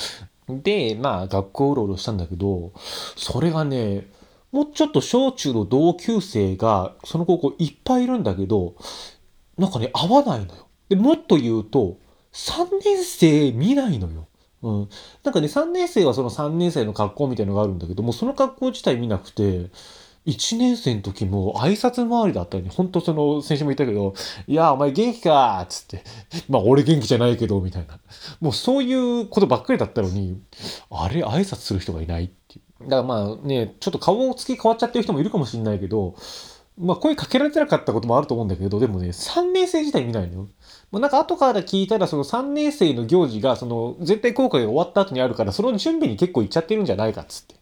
[0.50, 2.72] で、まあ学校うろうろしたんだけど、
[3.16, 4.08] それがね、
[4.52, 8.76] もうちょっと小中の同級生が、その高校いっぱいいるんだけど、
[9.58, 10.68] なんかね、合わないのよ。
[10.90, 11.98] で、もっと言うと、
[12.34, 14.28] 3年生見ないのよ。
[14.62, 14.90] うん。
[15.24, 19.70] なんかね、3年生はその3年生の格好みたいのがあるんだけども、その格好自体見なくて、
[20.26, 22.70] 1年生の時も挨拶回りだったよね。
[22.70, 24.14] ほんとその、先週も言ったけど、
[24.48, 26.04] いや、お前元気かつって。
[26.50, 28.00] まあ、俺元気じゃないけど、みたいな。
[28.42, 30.40] もうそういうことばっかりだったのに、
[30.90, 32.32] あれ、挨拶する人がいない。
[32.82, 36.16] だからまあね、ちょっと顔つき変わっちゃってる人もいるかもしれないけど、
[36.78, 40.48] まあ声かけられてなかったこともあると思うんだけど、でもね、3年生自体見ないのよ。
[40.92, 47.56] ま、なんか後から聞いたら、その3年生の行事が、その絶対公開が終わった後にあるから、その準備に結構行っちゃってるんじゃないかっつって。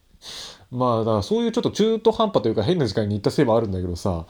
[0.72, 4.26] まあ、だからそういうちょっと中途半端というか変な時間に行ったせいもあるんだけどさ、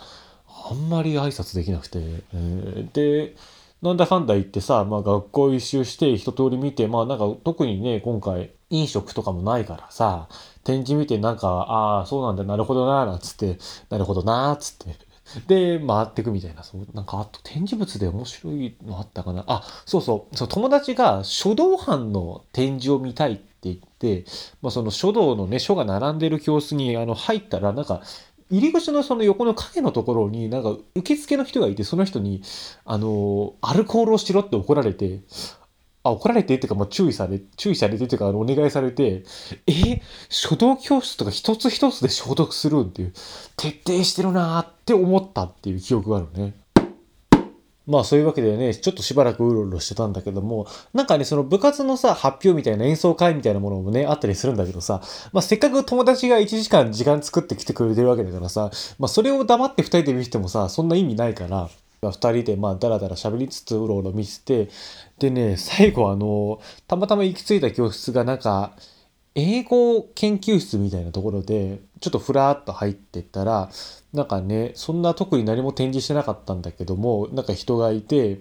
[0.69, 1.99] あんまり挨拶できなくて。
[1.99, 3.35] えー、で、
[3.81, 10.27] なんだかんだ言ってさ、まあ学校一周して一通り見て、まあなんか特にね、今回飲食とかもないからさ、
[10.63, 13.57] 展示見てなんか、ああ、そうなんだ、なるほどな、なんつって、
[13.89, 15.07] なるほどな、つって。
[15.47, 19.43] で、回ってくみたいな、そう、なんか、あと展示物で面白いのあったかな。
[19.47, 24.25] あ、そうそう、そう友達が書道班の展示を見たいって言って、
[24.61, 28.01] まあ、その書道のね、書が並んでる教室にあの入ったら、なんか、
[28.49, 32.41] 入り口のその横の影のところに、なんか受付の人がいて、その人に、
[32.85, 35.21] あの、アルコールをしろって怒られて、
[36.03, 39.23] あ、怒られてっていうか、まあ、注意され、注意されてっていうか、あの、お願いされて、
[39.67, 43.13] え、書道教室とか一つ一つで消毒するっていう、
[43.57, 46.53] 徹底してるなーって思ったっていう記憶があるね。
[47.87, 61.69] まあそういうわけでね、ちょっとしばらくうろうろしてたんだけども、なんかね、その部活のさ、発表みたいな演奏会みたいなものもね、あったりするんだけどさ、まあせっかく友達が1時間時間作ってきてくれてるわけだからさ、まあそれを黙って2人で見てもさ、そんな意味ないから、
[62.01, 64.69] 2人でまあダラダラ喋りつつうろうろ見てて
[65.17, 68.73] でね最後あのたまたま行き着いた教室がなんか
[69.39, 73.69] 英語研究室みたいなところでちょっとふらーっと入ってったら
[74.11, 78.39] なんかねそんな特に何も展示してなかったんだけどもなんか人がいて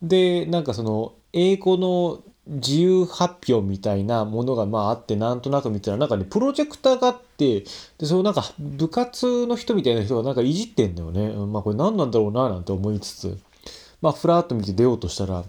[0.00, 7.60] でなんかその英語の自由発表みたいなものがまああってなんとなく見たらなんかねプロジェクターがあって
[7.98, 11.28] でそのなんか部活の人みたいな人がなんかいじってんだよね。
[11.46, 13.38] まあこれ何なんだろうななんて思いつつ
[14.00, 15.44] まあふらっと見て出ようとしたら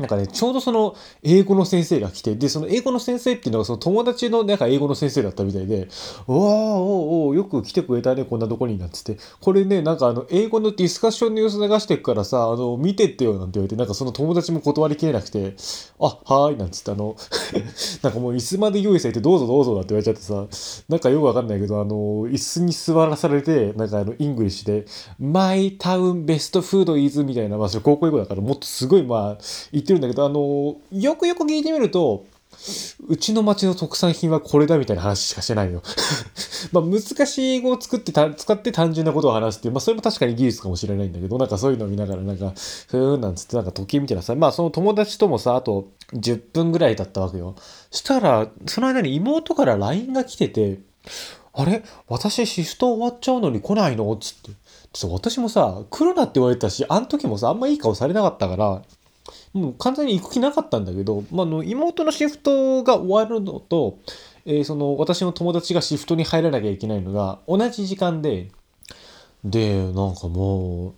[0.00, 5.88] なんかね、ちょうどその英語の先生が来て、で、その英語の先生っていうのがその友達のなんか英語の先生だったみたいで、
[6.26, 9.00] おーおーおよく来てくれたね、こんなとこになって。
[9.02, 15.54] て、これね、なんかあの、英語のディスカッションの様子流してくからさ、あの、見てってよなんて言われて、なんかその友達も断りきれなくて、
[15.98, 17.16] あ、はーい、なんつってあの、
[18.02, 20.46] なんかもう椅子まで用意されてどうぞどうぞだって言われちゃってさ、
[20.88, 24.86] なんかよくわかんないけど、あの、椅子に座らされて、なんかあの、 English で、
[25.18, 29.38] My town best food is みたいな、まあ、それ高校英語だからもっとすごいまあ、
[29.72, 32.24] 言ってってるんだけど、あの、よくよく聞いてみると、
[33.08, 35.82] うちの町の特産品はこれだみたいな話しかしてないよ。
[36.72, 42.52] まあ難しい語を作ってた、使って単純なことを話すっていう、まあそれも確かに技術かもしれないんだけど、なんかそういうのを見ながらなんか、
[42.88, 47.54] ふーんなんつってなんか時計見てらさ、まあその友達ともさ、あと10分ぐらいだったわけよ。
[47.90, 50.80] したら、その間に妹から LINE が来てて、
[51.52, 51.82] あれ？
[52.08, 54.14] 私シフト終わっちゃうのに来ないの？
[54.16, 54.50] つって。
[55.06, 58.82] 私もさ、来るなって言われたし、あの時もさ、あんまいい顔されなかったから、
[59.52, 63.98] もう完全に行く気なかったんだけど、まあ、の妹のシフトが終わるのと、
[64.46, 68.50] えー、その私の友達がシフトに入らなきゃいけないのが同じ時間で、
[69.44, 70.94] で、なんかもう、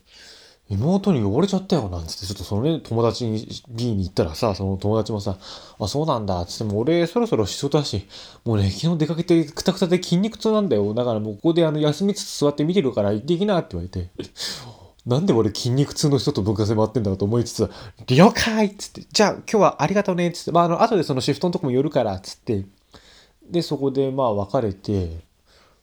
[0.69, 5.37] 妹に呼ばれちゃったよなんつって、ちょっとそのね、友達に B に行ったらさ、その友達もさ、
[5.79, 8.07] あ、そうなんだ、つっても俺そろそろ仕事だし、
[8.45, 10.95] もうね、昨日出かけてくたくたで筋肉痛なんだよ。
[10.95, 14.09] だからもうここであの休みつつ座って見てるから行ってきなって言われて、
[15.07, 17.71] なんで俺筋肉痛の人と文化祭回ってんだろうと思いつつ、
[18.07, 22.65] 了解っつって、じゃあ今日はありがとうねっつって、まああの、後でそのシフトのとこも寄るからっつって、
[23.51, 25.21] で、そこでまあ別れて、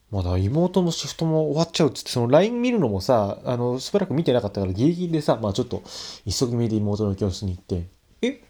[0.09, 5.83] まだ妹のシフトも終わっちゃうっつって、その LINE 見るのもさ、あの、しばらく見てなかったからギリギリでさ、まあちょっと
[6.25, 7.87] 急ぎ目で妹の教室に行って、
[8.21, 8.41] え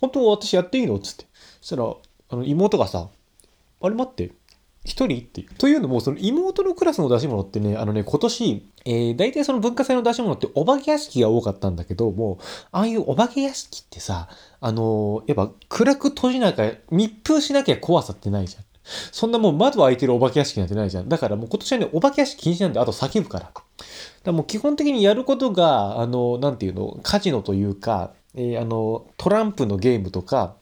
[0.00, 1.26] 本当私やっていいのっつって。
[1.60, 1.94] そしたら、
[2.30, 3.08] あの、妹がさ、
[3.80, 4.30] あれ待って、
[4.88, 5.54] 一人っていう。
[5.54, 12.38] というのも、その妹のクラスの出し物ってね、あのね、今年、えー、大体その文化祭の出し物ってお化け屋敷が多かったんだけど、も、
[12.72, 14.28] ああいうお化け屋敷ってさ、
[14.60, 18.64] あのー、やっぱ暗く閉じなきゃ、密封しなきゃ怖さってないじゃん。
[19.12, 21.08] そんなもう窓開いてるお化け屋敷なんてないじゃん。
[21.08, 23.44] だからもう今年はね、お化け屋敷禁止なんで、あと叫ぶから。
[23.44, 23.62] だか
[24.24, 30.54] らもう基本的にやることが、あの、なんていうの、カジノというか、えー、あの、トランプのゲームとか、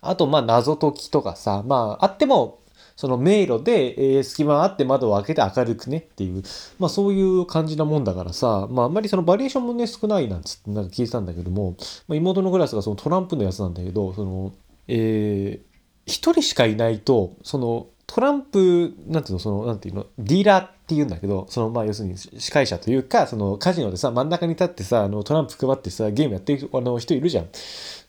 [0.00, 2.60] あとまあ謎解きとかさ、まああっても
[2.96, 6.42] その迷路で、えー、隙間あって窓を開けて明るくねっていう、
[6.78, 11.76] まあそういう感じなもんだからさ、まああんまりそのバリエーションもね少ないなんつってなんか聞いてたんだけども、
[12.08, 14.52] まあ、妹のクラスがそのトランプのやつなんだけど、その、
[14.88, 15.74] えー、
[16.06, 27.48] 一人しかいないと、そのトランプ、なんていうの、その、なんていうの、ディーラーって言うんだけど、その、まあ、要するに司会者というか、そのカジノでさ、真ん中に立ってさ、あの、トランプ配ってさ、ゲームやってるあの人いるじゃん。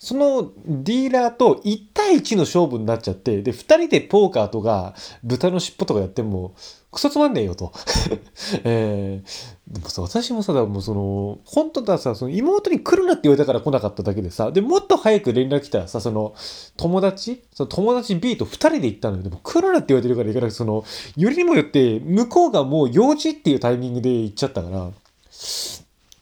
[0.05, 4.93] そのディーラーと1対1の勝負になっちゃって、で、2人でポーカーとか、
[5.23, 6.53] 豚の尻尾とかやっても、
[6.91, 7.73] クソつまんねえよと。
[8.65, 16.35] えー、でもさ、私もさ、もうその、本当ださ、その妹に来るなって言われたから来なかっただけでさ、で、もっと早く連絡来たらさ、その、
[16.77, 19.23] 友達その友達 B と2人で行ったのよ。
[19.23, 20.83] でも来るなって言われてるから行かなくて、その、
[21.17, 24.91] よりにもよって、向こうがもう用事っていうタイミングで行っちゃったから、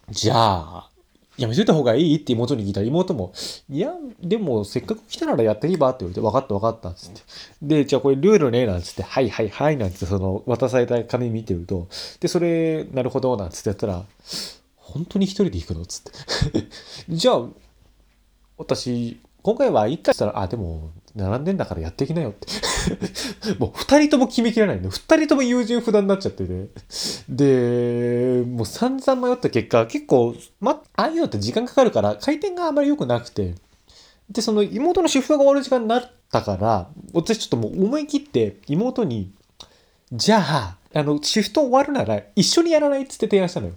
[0.10, 0.90] じゃあ、
[1.38, 3.34] やめといた方がいいって妹に聞いたら妹も、
[3.70, 7.22] いや、でもせっかく来たならやっていいばって言われて、分かった分かったっつって。
[7.62, 11.88] で、じゃあこれルールね、なんつって、はいはいはいなんつってその渡された紙見てると、
[12.20, 14.06] で、それ、なるほど、なんつってやったら、
[14.76, 16.68] 本当に一人で行くのっつって。
[17.10, 17.48] じゃあ、
[18.58, 22.48] 私、今回は一回したら、あ、でも、並んでんだからやっていきなよって
[23.60, 26.68] もう二人とも決めきれないんで、二人とも優柔不断になっちゃってて。
[27.30, 33.56] で、もう散々迷った結果、結構、ま、ああいうのって時間かかるから、回転があまり良くなくて。
[34.30, 39.32] で、その妹のシフトが終わる時間になったから、私ちょっともう思い切って妹に、
[40.12, 43.74] じゃあ、あの、シフト終わるなら一緒にやらないっつって提案したのよ。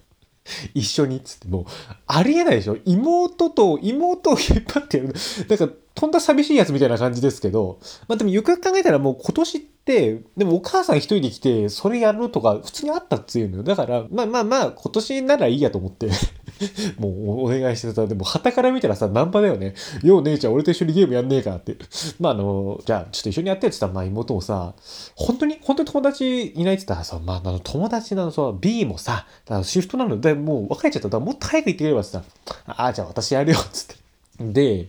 [0.75, 1.65] 一緒にっつってもう、
[2.07, 5.15] ありえないでしょ妹と、妹を引っ張ってやる。
[5.49, 13.63] なんか、とんだ寂しいやつみたいな感じですけど、まあでもよくよく考えたらもう今年って、でもお母さん一人で来て、それやるとか普通にあったっつうのよ。
[13.63, 16.11] だから、まあまあまあ、今年ならいいやと思って、
[17.01, 18.07] もうお願いしてた。
[18.07, 19.75] でも、旗から見たらさ、ナンパだよね。
[20.03, 21.77] よう姉ちゃん、俺と一緒にゲームやんねえかって。
[22.21, 24.75] まああの、じゃあ、ちょっと一緒にやってって言ったら、まあ妹もさ、
[25.15, 31.09] 本当に、本当に友達いないって言ったらさ、まああの、友達なの、そう、B もさ、だからシフトなので、もう別れちゃった。
[31.09, 32.23] だからもっと早く行ってくればさ、
[32.67, 34.07] ああ、じゃあ私やるよ、つって。
[34.41, 34.89] で、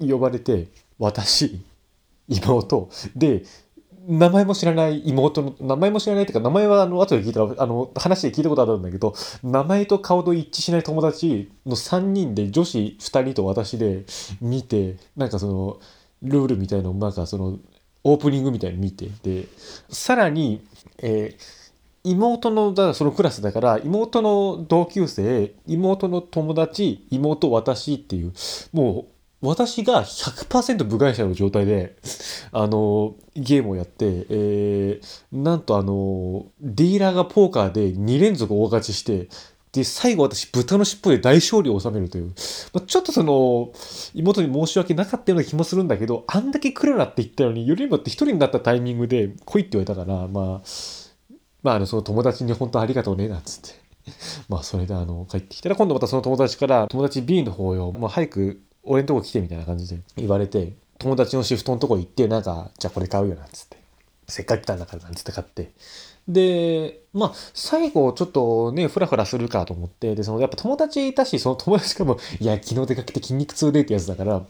[0.00, 0.68] 呼ばれて、
[0.98, 1.60] 私、
[2.28, 3.42] 妹、で、
[4.08, 14.04] 名前も知らない妹の、名前も知らないっていうか、名前はあの、後で聞いたら、あの、話で聞いたことあるんだけど、名前と顔と一致しない友達の3人で、女子2人と私で
[14.40, 15.80] 見て、なんかその、
[16.22, 17.58] ルールみたいのを、なんかその、
[18.04, 19.46] オープニングみたいに見て、で、
[19.88, 20.64] さらに、
[20.98, 21.66] えー
[22.08, 28.32] 妹の、だそのクラスだから、妹の同級生、妹の友達、妹、私っていう、
[28.72, 31.96] もう、私が100%部外者の状態で、
[32.52, 39.28] あの、ゲームをやって、えー、なんとあの、ディーラーがポーカーで2連続大勝ちして、
[39.72, 42.28] で、最後私、豚の尻尾で大勝利を収めるという。
[42.72, 43.72] まあ、ちょっとその、
[44.14, 50.68] 妹に申し訳なかったような気もするんだけど、あんだけ来るなって言ったのに、よりにもって一人になったタイミングで来いって言われたから、まあ、
[51.62, 53.86] まあ、その友達に本当ありがとうね、なんつって。
[54.48, 63.76] まあ、それであの、帰ってきたら、今度またその友達から、友達 B の方よ、もう早く俺のとこ来てみたいな感じで言われて、友達のシフトのとこ行って、なんか、じゃあこれ買うよ、なんつって。
[64.28, 65.72] せっかく来たんだから、なんつって買って。
[66.28, 74.42] で、まあ、最後、ちょっとね、フラフラするかと思って、で、その、やっぱ友達いたし、その友達からも、いや、昨日出かけて筋肉痛でってやつだから、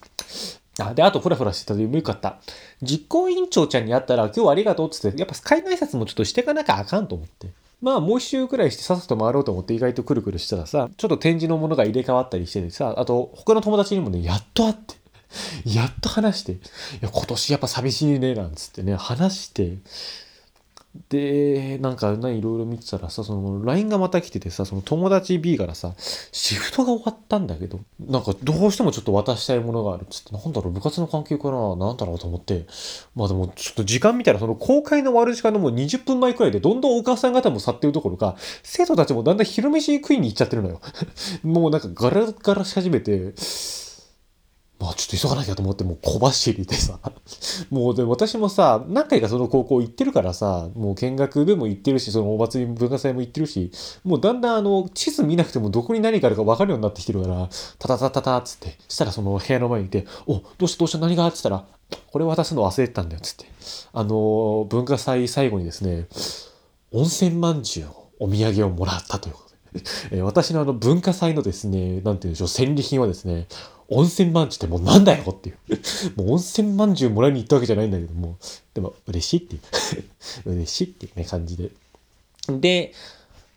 [0.79, 2.39] あ、で、あとフラフラしてたでもよかった。
[2.83, 7.49] 実行委員長ちゃんに会ったら、今日はありがとうっつって、やっぱ会の挨拶もちょっとしていかなきゃあかんと思って。
[7.83, 14.95] まあ、もう一周くらいしてさっさと回ろうと思って意外とくるくるしたらさ、ちょっと展示のものが入れ替わったりしててさ、あと、他の友達にもね、やっと会って、
[15.65, 16.59] やっと話して、い
[17.03, 19.77] や、今年やっぱ寂しいね、なんつってね、話して、
[21.09, 32.67] で、なんかね、いろいろ見てたらさ、その LINE がまた来ててさ、その友達 B からさ、シフトが終わったんだけど、なんかどうしてもちょっと渡したいものがあるっつって、なんだろう、部活の関係かななんだろうと思って、
[33.15, 40.81] まあでもちょっと時間見たらその公開の終わる時間のもう20分前くらいで、どんどんお母さん方も去ってるどころか、生徒たちもだんだん昼飯食いに行っちゃってるのよ。
[41.43, 43.35] もうなんかガラガラし始めて、
[44.79, 46.99] まあちょっと急がなきゃと思ってもう小走りでさ。
[47.71, 53.71] もうで私もさ、何回かその高校行ってるからさ、もう見学でも行ってるし、そのお祭り文化祭も行ってるし、
[54.05, 57.49] もうだんだんあの、地図見なくてもどこに何があるか分かるようになってきてるから、
[57.79, 61.27] タタタタタっつって、したらその部屋の前にいて、お、どうしたどうした何が？
[61.27, 61.65] っつったら、
[62.13, 63.47] これ渡すの忘れてたんだよっつって。
[63.93, 66.07] あの、文化祭最後にですね、
[66.93, 67.89] 温泉まんじゅう
[68.21, 70.19] お土産をもらったということで。
[70.19, 73.47] え私のあの文化祭のですね、なんて言うんでしょう、戦利品はですね、
[73.89, 75.57] 温泉まんじゅうってもうなんだよっていう。
[76.17, 78.37] もう温泉まんじゅうもらいに行ったわけじゃないんだけども、
[78.75, 79.63] でも嬉しいっていう。
[80.51, 81.71] 嬉しいっていうね、感じで。
[82.49, 82.93] で、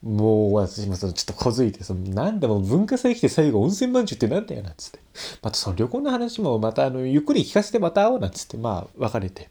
[0.01, 4.99] もう私もそのちょっと小づいて、そのなんでも文化祭来て最後温泉まんじゅうってなんだよなんつって。
[5.41, 9.49] またその旅行の話もまたあの、ゆっくり聞かせてまた会おうなんつって、まあ別れて。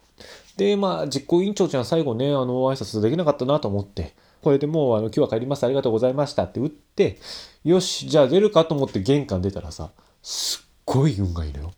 [0.57, 7.19] で、まあ実行委員長ちゃん最後ね、あの挨拶できなかったなと思って、これでもうあの今日は帰ります、ありがとうございましたって打って、
[7.63, 9.91] よし、じゃあ出るかと思って玄関出たらさ、
[10.23, 11.71] すっごい運がいいのよ。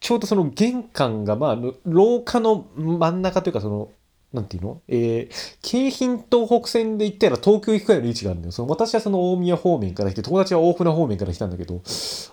[0.00, 3.90] ちょうどその玄関が、まあ、廊下の真ん中というかその、
[4.32, 4.82] なんていうの？
[4.88, 8.52] えー、京浜東北線で行ったら東京行くくらいの位置があるんだよ。
[8.52, 11.80] その私はその大宮方面から来て、友達は大船方面から来たんだけど、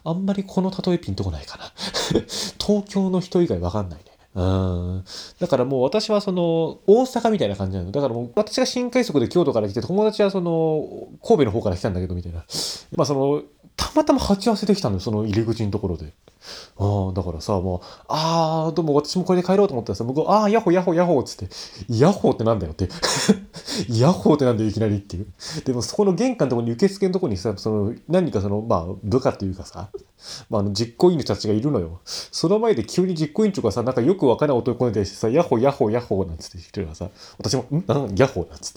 [0.03, 1.71] あんまりこの例えピンとこないかな。
[2.59, 4.05] 東京の人以外わかんないね。
[4.35, 5.05] うん。
[5.39, 7.91] だからもう私はその大阪みたいな感じなの。
[7.91, 12.45] だからもう私が新快速で京都から来て、友達はその神戸の方から来たんだけどみたいな。
[12.97, 13.41] まあその、
[13.75, 16.13] たまたま鉢合わせできたのよ、その入り口のところで。
[16.77, 21.53] ああ、だからさ、もう、ああ、でも私もこれで帰ろうと思ったらさ、向こう、ああ、ヤホヤホヤホっつって、
[21.89, 22.89] ヤホってなんだよって。
[23.89, 25.27] ヤホってなんだよ、いきなりっていう。
[25.65, 29.89] でもそこの玄関のところに受付のところにさ、その、何かその、まあ、部下っていうかさ、
[30.49, 31.99] まあ、あの、実行委員たちがいるのよ。
[32.05, 37.83] その前で急に実行委員長がさ、なんかよくわからない男に対してさ、ヤホヤホヤホなんつって言ってるからさ、私も、ん？
[37.87, 38.15] なん？
[38.15, 38.73] ヤホなんつっ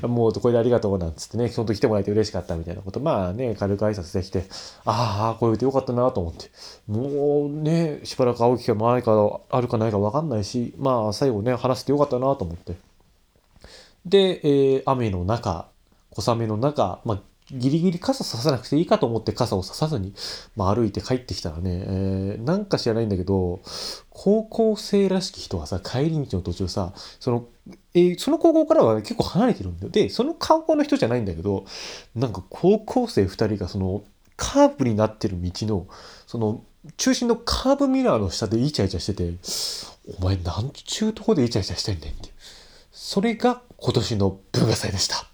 [0.00, 0.06] て。
[0.06, 4.44] もう、これでありがとうなんつってね、その時来てもらえて嬉しかったみたいなこと、まあね、軽く挨拶できて、
[4.84, 6.50] ああ、これでよかったなと思って。
[6.86, 7.07] もう
[7.48, 12.76] ね、しばらく会う機会もないから、あるかないかわかんないし、まあ、最後ね、話してよかったなと思って。
[14.06, 15.68] で、えー雨の中、
[16.10, 20.12] 小雨の中、まあ、ギリギリ傘ささなくていいかと思って傘をささずに、
[20.54, 23.60] まあ、歩いて帰ってきたらね、えーなんか知らないんだけど、
[24.10, 27.46] 高校生らしき人がさ、帰り道の途中さ、その、
[27.94, 29.90] えーその高校からは結構離れてるんだよ。
[29.90, 31.64] で、その高校の人じゃないんだけど、
[32.14, 34.02] なんか高校生二人がその、
[34.36, 35.86] カーブになってる道の、
[36.26, 36.62] その、
[36.96, 39.34] 中心のカーブミラーの下でイチャイチャしてて、
[40.18, 42.30] お前なんちゅうとこでイチャイチャしてんねんって。
[42.92, 45.26] それが今年の文化祭でした。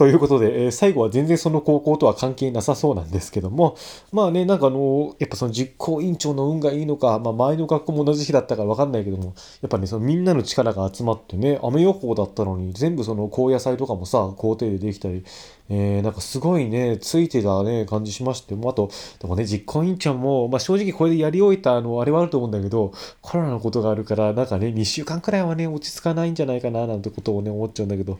[0.00, 3.76] ということで、えー、最後は全然その高校とは関係なさそうなんですけども、
[4.12, 15.22] まあね、なんかあの、やっぱその実行委員長の運がいいのか、まあ前の学校も同じ日だったからわかんないけども、やっぱね、そのみんなの力が集まってね、雨予報だったのに、全部その高野菜とかもさ、校庭でできたり、
[15.68, 18.90] えー、なんかすごいね、ついてたね、感じしまして、もあと、
[19.20, 28.18] でもね、実行委員長も、まあ正直これでやり終えた、あの、あれはあると思うんだけど、コロナのことがあるから、なんかね、2週間くらいはね、落ち着かないんじゃないかな、なんてことをね、思っちゃうんだけど、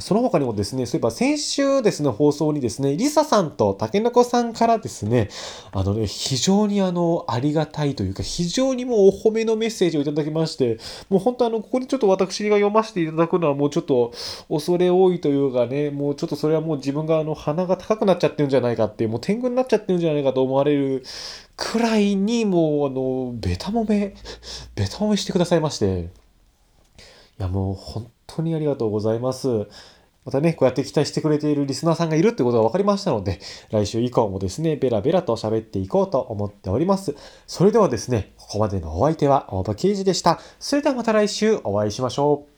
[0.00, 5.28] その他にもですね、そういえば先週ですね、放送にですね、リサさんとタケノコさんからですね、
[5.72, 10.78] あのね、非常にあの、ありがたいというか、非常にもうお褒めのメッセージをいただきまして、
[11.10, 14.12] もう本当あの、ここにちょっと私が読ませていただくのはもうちょっと
[14.48, 21.04] 恐れ多いというかね、もうちょっとそれはもう自分があの、鼻が高くなっちゃってるんじゃないかっていう、もう天狗になっちゃってるんじゃないかと思われる
[21.56, 24.14] くらいに、もうあの、ベタ褒め、
[24.74, 26.08] ベタ褒めしてくださいまして、
[27.38, 29.66] いやもう本当にありがとうございます。
[30.24, 37.16] またね、こうやって期待してくれているリスナーさんがいるってことが分かりましたので、来週以降もですね、ベラベラと喋っていこうと思っております。
[37.46, 40.38] それではですね、ここまでのお相手は大場刑事でした。
[40.60, 42.57] それではまた来週お会いしましょう。